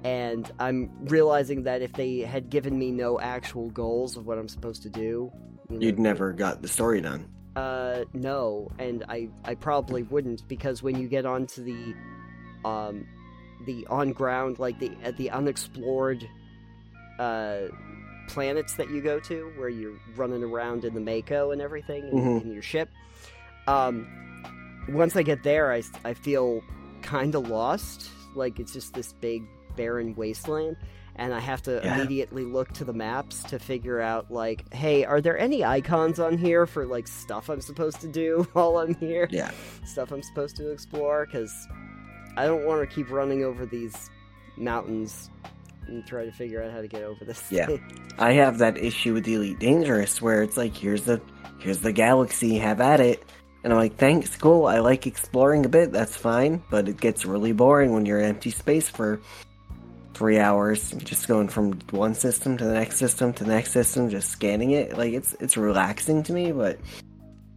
[0.03, 4.47] and I'm realizing that if they had given me no actual goals of what I'm
[4.47, 5.31] supposed to do,
[5.69, 7.27] you know, You'd never got the story done.
[7.55, 11.95] Uh, no, and I I probably wouldn't because when you get onto the,
[12.67, 13.07] um,
[13.65, 16.27] the on ground like the at the unexplored,
[17.17, 17.67] uh,
[18.27, 22.15] planets that you go to where you're running around in the Mako and everything in,
[22.15, 22.41] Mhm.
[22.41, 22.89] in your ship,
[23.67, 24.05] um,
[24.89, 26.61] once I get there, I I feel
[27.03, 28.09] kind of lost.
[28.35, 29.43] Like it's just this big
[29.77, 30.75] barren wasteland.
[31.17, 31.95] And I have to Yeah.
[31.95, 36.37] immediately look to the maps to figure out, like, hey, are there any icons on
[36.37, 39.27] here for like stuff I'm supposed to do while I'm here?
[39.31, 39.51] Yeah.
[39.85, 41.25] Stuff I'm supposed to explore?
[41.25, 41.53] Because
[42.35, 44.09] I don't want to keep running over these
[44.57, 45.29] mountains
[45.87, 47.43] and try to figure out how to get over this.
[47.51, 47.67] Yeah.
[47.67, 47.81] thing.
[48.17, 51.21] I have that issue with the Elite Dangerous where it's like, here's the
[51.59, 53.23] here's the galaxy, have at it.
[53.63, 54.67] And I'm like, thanks, cool.
[54.67, 56.61] I like exploring a bit, that's fine.
[56.69, 59.21] But it gets really boring when you're in empty space for
[60.15, 64.09] three hours, just going from one system to the next system to the next system,
[64.09, 64.97] just scanning it.
[64.97, 66.79] Like it's it's relaxing to me, but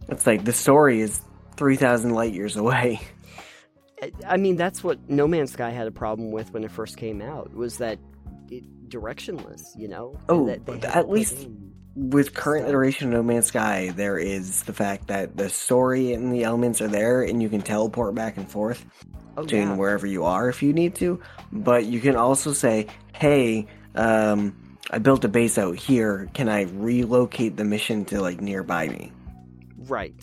[0.09, 1.21] it's like the story is
[1.55, 2.99] three thousand light years away.
[4.27, 7.21] I- mean, that's what No Man's Sky had a problem with when it first came
[7.21, 7.53] out.
[7.53, 7.99] Was that
[8.49, 9.77] it, directionless?
[9.77, 10.17] You know.
[10.29, 11.47] Oh, that they but had to at least-
[11.95, 16.13] with current So- iteration of No Man's Sky, there is the fact that the story
[16.13, 18.85] and the elements are there, and you can teleport back and forth
[19.39, 19.75] Oh, yeah.
[19.75, 21.19] wherever you are if you need to.
[21.51, 24.55] But you can also say, "Hey, um,
[24.91, 26.29] I built a base out here.
[26.33, 29.11] Can I relocate the mission to like nearby me?"
[29.77, 30.13] Right.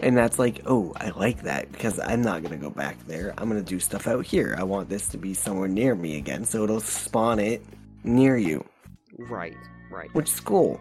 [0.00, 3.32] And that's like, oh, I like that because I'm not gonna go back there.
[3.38, 4.54] I'm gonna do stuff out here.
[4.58, 7.64] I want this to be somewhere near me again, so it'll spawn it
[8.04, 8.64] near you.
[9.18, 9.56] Right.
[9.90, 10.12] Right.
[10.14, 10.80] which is cool.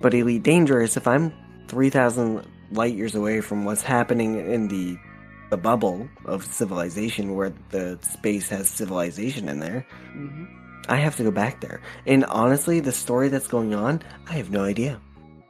[0.00, 1.32] But Elite Dangerous, if I'm
[1.68, 2.42] 3,000
[2.72, 4.96] light years away from what's happening in the
[5.50, 10.44] the bubble of civilization where the space has civilization in there, hmm
[10.88, 11.80] I have to go back there.
[12.06, 15.00] And honestly, the story that's going on, I have no idea.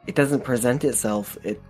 [0.07, 1.37] It doesn't present itself.
[1.43, 1.61] It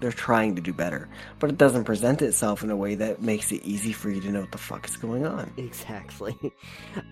[0.00, 3.52] they're trying to do better, but it doesn't present itself in a way that makes
[3.52, 5.52] it easy for you to know what the fuck is going on.
[5.56, 6.36] Exactly.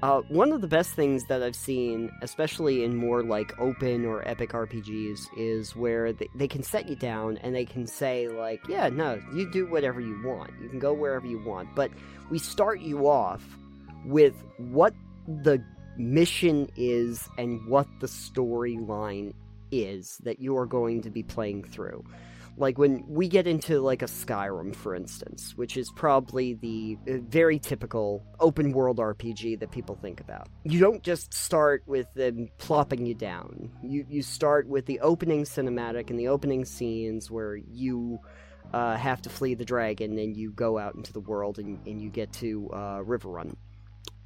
[0.03, 4.27] Uh, one of the best things that I've seen, especially in more like open or
[4.27, 8.61] epic RPGs, is where they, they can set you down and they can say, like,
[8.69, 10.53] yeah, no, you do whatever you want.
[10.61, 11.75] You can go wherever you want.
[11.75, 11.91] But
[12.31, 13.43] we start you off
[14.05, 14.95] with what
[15.27, 15.63] the
[15.97, 19.35] mission is and what the storyline
[19.71, 22.05] is that you are going to be playing through
[22.59, 27.19] like when we get into like a Skyrim for instance which is probably the uh,
[27.29, 30.49] very typical open world RPG that people think about.
[30.65, 33.71] You don't just start with them plopping you down.
[33.83, 38.21] You you start with the opening cinematic and the opening scenes where you
[38.73, 42.03] uh, have to flee the dragon and you go out into the world and, and
[42.03, 43.55] you get to uh, Riverrun.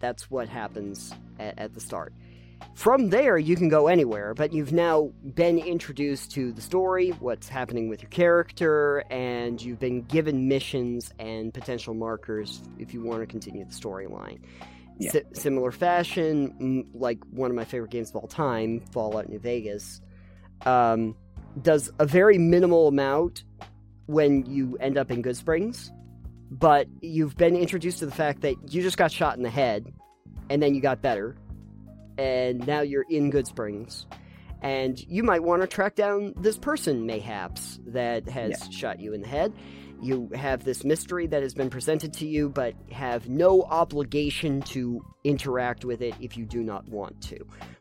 [0.01, 2.13] That's what happens at, at the start
[2.75, 7.49] from there, you can go anywhere, but you've now been introduced to the story, what's
[7.49, 13.21] happening with your character, and you've been given missions and potential markers if you want
[13.21, 14.41] to continue the storyline.
[14.99, 15.11] Yeah.
[15.13, 20.01] Si- similar fashion, like one of my favorite games of all time, Fallout New Vegas,
[20.67, 21.15] um,
[21.61, 23.45] does a very minimal amount
[24.07, 25.91] when you end up in Goodsprings,
[26.51, 29.93] but you've been introduced to the fact that you just got shot in the head,
[30.51, 31.37] and then you got better
[32.19, 34.07] and now you're in Goodsprings.
[34.63, 38.71] And you might want to track down this person, mayhaps, that has Yeah.
[38.71, 39.53] shot you in the head.
[40.01, 45.05] You have this mystery that has been presented to you, but have no obligation to
[45.25, 47.39] interact with it if you do not want to.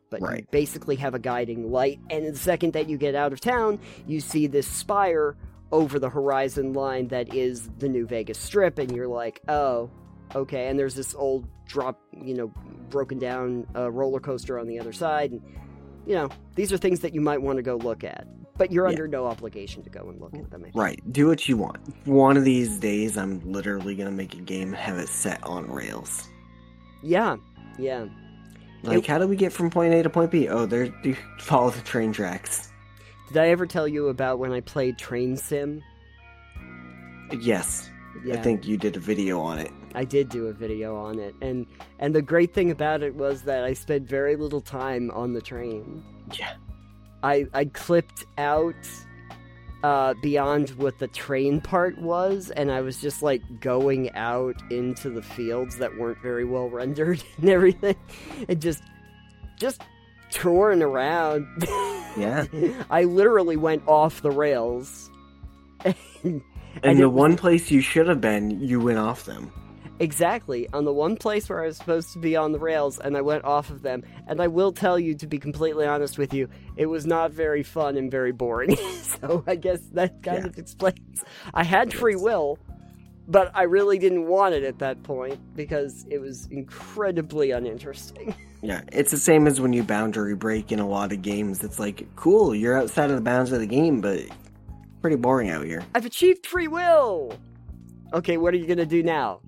[0.10, 3.40] But you basically have a guiding light, and the second that you get out of
[3.42, 5.36] town, you see this spire
[5.72, 9.90] over the horizon line that is the New Vegas Strip, and you're like, oh,
[10.36, 10.68] okay.
[10.68, 12.48] And there's this old drop, you know,
[12.90, 15.42] broken down uh, roller coaster on the other side, and
[16.06, 18.28] you know, these are things that you might want to go look at,
[18.58, 18.92] but you're Yeah.
[18.92, 20.66] under no obligation to go and look at them.
[20.74, 21.78] Right, do what you want.
[22.08, 25.70] One of these days, I'm literally gonna make a game and have it set on
[25.72, 26.28] rails.
[27.04, 27.38] Yeah,
[27.78, 28.06] yeah.
[28.84, 30.48] Like, It- how do we get from point A to point B?
[30.50, 32.72] Oh, there, you follow the train tracks.
[33.28, 35.82] Did I ever tell you about when I played Train Sim?
[37.40, 37.90] Yes,
[38.26, 39.72] Yeah, I think you did a video on it.
[39.96, 41.66] I did do a video on it, and
[42.00, 45.42] and the great thing about it was that I spent very little time on the
[45.42, 46.04] train.
[46.38, 46.54] Yeah.
[47.24, 48.76] I I clipped out
[49.84, 55.10] uh, beyond what the train part was, and I was just like going out into
[55.10, 57.96] the fields that weren't very well rendered and everything,
[58.48, 58.84] and just
[59.60, 59.82] just
[60.32, 61.46] touring around.
[62.18, 62.46] Yeah.
[62.90, 65.10] I literally went off the rails.
[66.24, 66.42] and
[66.84, 69.52] And the was- one place you should have been, you went off them.
[70.02, 73.16] Exactly, on the one place where I was supposed to be on the rails, and
[73.16, 74.04] I went off of them.
[74.26, 77.62] And I will tell you, to be completely honest with you, it was not very
[77.62, 78.76] fun and very boring.
[79.04, 80.48] so I guess that kind Yeah.
[80.48, 81.24] of explains.
[81.54, 82.58] I had free will,
[83.28, 88.36] but I really didn't want it at that point because it was incredibly uninteresting.
[88.64, 91.64] Yeah, it's the same as when you boundary break in a lot of games.
[91.64, 94.22] It's like, cool, you're outside of the bounds of the game, but
[95.02, 95.84] pretty boring out here.
[95.96, 97.34] I've achieved free will!
[98.14, 99.40] Okay, what are you gonna do now?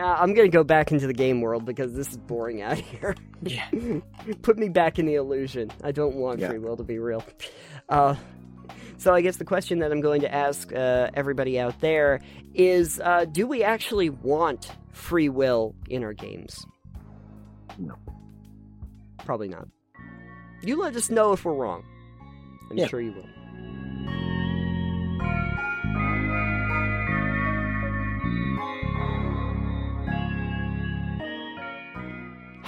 [0.00, 3.14] Uh, I'm gonna go back into the game world because this is boring out here.
[3.42, 3.66] Yeah.
[4.42, 5.70] Put me back in the illusion.
[5.84, 6.48] I don't want Yeah.
[6.48, 7.22] free will to be real.
[7.88, 8.14] Uh,
[8.96, 12.20] so I guess the question that I'm going to ask uh, everybody out there
[12.54, 16.64] is: uh, Do we actually want free will in our games?
[17.78, 17.94] No.
[19.18, 19.68] Probably not.
[20.62, 21.84] You let us know if we're wrong.
[22.70, 22.86] I'm Yeah.
[22.86, 23.26] sure you will.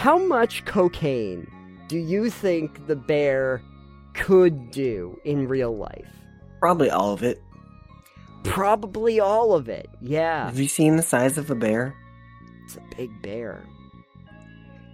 [0.02, 1.48] How much cocaine
[1.86, 3.62] do you think the bear
[4.14, 6.08] could do in real life?
[6.58, 7.40] Probably all of it.
[8.42, 9.88] Probably all of it.
[10.00, 10.46] Yeah.
[10.46, 11.94] Have you seen the size of a bear?
[12.64, 13.62] It's a big bear.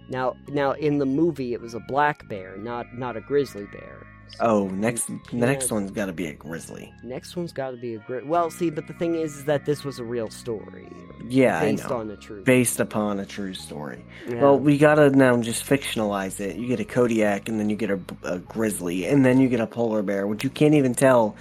[0.09, 4.05] Now, now in the movie, it was a black bear, not not a grizzly bear.
[4.39, 6.93] Oh, next the next one's got to be a grizzly.
[7.03, 9.65] next one's got to be a gri- Well, see, but the thing is, is that
[9.65, 10.87] this was a real story,
[11.27, 11.97] Yeah, I based know.
[11.97, 12.43] on a true.
[12.43, 14.03] Based upon a true story.
[14.27, 14.41] Yeah.
[14.41, 16.55] Well, we gotta now just fictionalize it.
[16.55, 19.59] You get a Kodiak, and then you get a, a grizzly, and then you get
[19.59, 21.35] a polar bear, which you can't even tell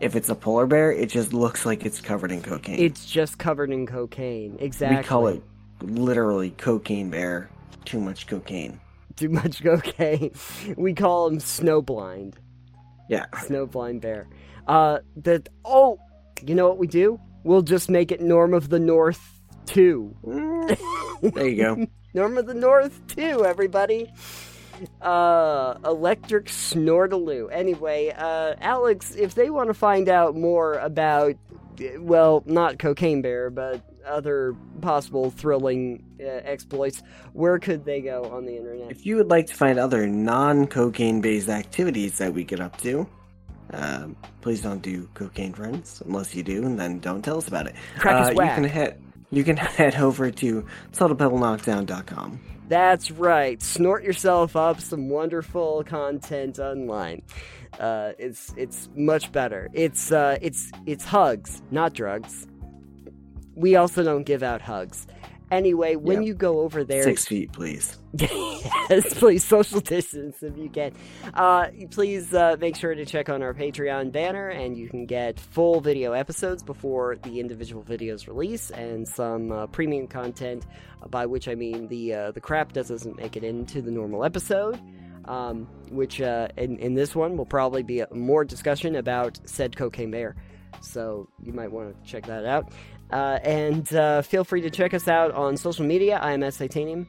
[0.00, 0.92] if it's a polar bear.
[0.92, 2.78] It just looks like it's covered in cocaine.
[2.78, 4.56] it's just covered in cocaine.
[4.60, 4.98] Exactly.
[4.98, 5.42] we call it
[5.82, 7.50] literally cocaine bear.
[7.84, 8.80] Too much cocaine.
[9.16, 10.32] Too much cocaine.
[10.76, 12.34] We call him snowblind.
[13.08, 13.26] Yeah.
[13.34, 14.28] Snowblind bear.
[14.66, 15.48] Uh, that.
[15.64, 15.98] Oh,
[16.46, 17.20] you know what we do?
[17.42, 20.16] We'll just make it Norm of the North two.
[21.22, 21.86] there you go.
[22.14, 24.08] Norm of the North 2, everybody.
[25.02, 27.48] Uh, Electric Snortaloo.
[27.50, 31.34] Anyway, uh, Alex, if they want to find out more about,
[31.98, 37.02] well, not Cocaine Bear, but other possible thrilling uh, exploits,
[37.32, 38.90] where could they go on the internet?
[38.90, 43.06] If you would like to find other non-cocaine based activities that we get up to,
[43.72, 47.66] um, please don't do cocaine friends unless you do, and then don't tell us about
[47.66, 47.74] it.
[47.98, 49.00] Crack Uh, you can head
[49.30, 52.40] you can head over to totalpebbleknockdown.com.
[52.68, 53.60] That's right.
[53.60, 57.22] Snort yourself up some wonderful content online.
[57.78, 59.68] Uh, it's it's much better.
[59.72, 62.46] It's uh, it's it's hugs, not drugs.
[63.54, 65.06] We also don't give out hugs.
[65.50, 66.26] Anyway, when Yep.
[66.26, 67.98] you go over there, Six feet, please.
[68.18, 70.92] yes, please social distance if you can.
[71.34, 75.38] Uh, please uh, make sure to check on our Patreon banner, and you can get
[75.38, 80.64] full video episodes before the individual videos release, and some uh, premium content.
[81.02, 83.90] uh, By which I mean the uh, the crap that doesn't make it into the
[83.90, 84.80] normal episode.
[85.26, 89.76] Um, which uh, in in this one will probably be a, more discussion about said
[89.76, 90.36] cocaine bear.
[90.80, 92.72] So you might want to check that out.
[93.14, 96.18] Uh, and uh, feel free to check us out on social media.
[96.18, 97.06] I am S Titanium.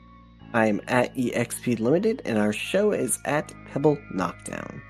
[0.53, 4.83] I'm at EXP Limited, and our show is at Pebble Knockdown.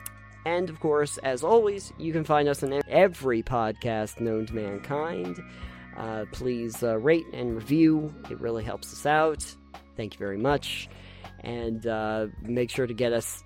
[0.45, 5.39] And of course, as always, you can find us on every podcast known to mankind.
[5.95, 9.55] Uh, please uh, rate and review, it really helps us out.
[9.95, 10.89] Thank you very much.
[11.39, 13.41] And uh, make sure to get us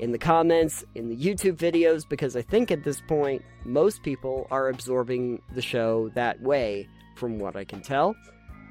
[0.00, 4.48] in the comments, in the YouTube videos, because I think at this point, most people
[4.50, 8.14] are absorbing the show that way, from what I can tell.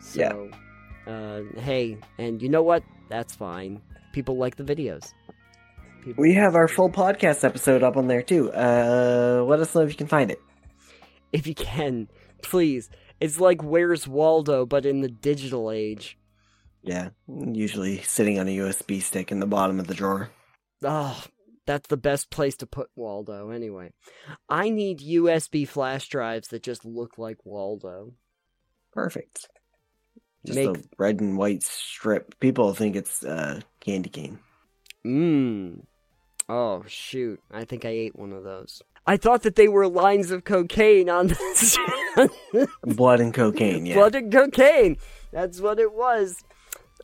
[0.02, 0.50] So,
[1.08, 2.84] uh, hey, and you know what?
[3.10, 3.82] That's fine.
[4.12, 5.14] People like the videos.
[6.04, 8.52] People We have our full podcast episode up on there too.
[8.52, 10.42] Uh, let us know if you can find it.
[11.32, 12.10] if you can,
[12.42, 12.90] please.
[13.20, 16.18] It's like Where's Waldo, but in the digital age.
[16.82, 20.30] Yeah, usually sitting on a USB stick in the bottom of the drawer.
[20.84, 21.24] Oh,
[21.66, 23.92] that's the best place to put Waldo, anyway.
[24.50, 28.16] I need USB flash drives that just look like Waldo.
[28.94, 29.48] Perfect.
[30.46, 32.40] Just Make- a red and white strip.
[32.40, 34.40] People think it's uh, candy cane.
[35.06, 35.84] Mmm.
[36.50, 37.40] Oh, shoot.
[37.52, 38.82] I think I ate one of those.
[39.06, 41.78] I thought that they were lines of cocaine on this.
[42.84, 43.96] Blood and cocaine, yeah.
[43.96, 44.98] Blood and cocaine.
[45.32, 46.44] That's what it was.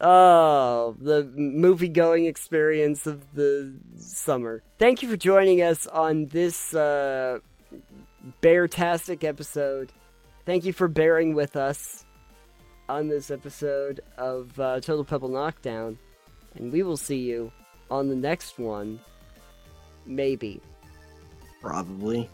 [0.02, 4.64] Oh, the movie going experience of the summer.
[4.78, 7.40] Thank you for joining us on this uh,
[8.40, 9.92] bear-tastic episode.
[10.50, 12.06] Thank you for bearing with us
[12.90, 16.00] on this episode of uh, Total Pebble Knockdown,
[16.56, 17.52] and we will see you
[17.92, 19.00] on the next one.
[20.08, 20.60] Maybe.
[21.62, 22.28] Probably.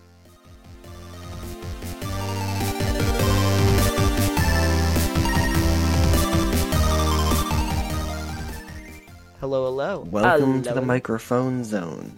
[9.41, 10.07] Hello, hello.
[10.09, 10.61] Welcome hello.
[10.61, 12.17] to the microphone zone.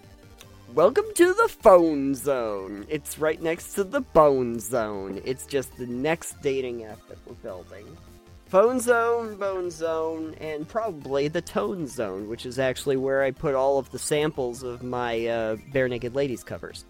[0.78, 2.86] Welcome to the phone zone.
[2.88, 5.20] It's right next to the bone zone.
[5.26, 7.98] It's just the next dating app that we're building.
[8.46, 13.56] Phone zone, bone zone, and probably the tone zone, which is actually where I put
[13.56, 16.86] all of the samples of my uh, bare naked ladies covers.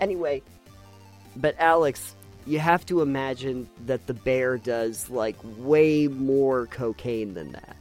[0.00, 0.42] Anyway,
[1.36, 2.16] but Alex,
[2.46, 7.76] you have to imagine that the bear does like way more cocaine than that.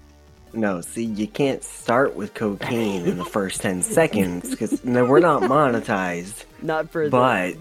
[0.55, 5.19] No, see, you can't start with cocaine in the first 10 seconds because no, we're
[5.19, 6.45] not monetized.
[6.61, 7.55] Not for But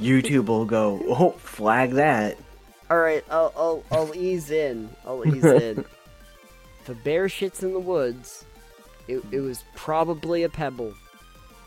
[0.00, 2.38] YouTube will go, oh, flag that.
[2.88, 4.88] All right, I'll, I'll I'll ease in.
[5.04, 5.78] I'll ease in.
[6.82, 8.44] if a bear shits in the woods,
[9.08, 10.94] it, it was probably a pebble.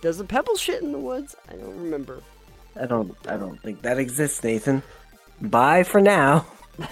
[0.01, 1.35] Does a pebble shit in the woods?
[1.49, 2.23] I don't remember.
[2.79, 4.81] I don't, I don't think that exists, Nathan.
[5.41, 6.45] Bye for now.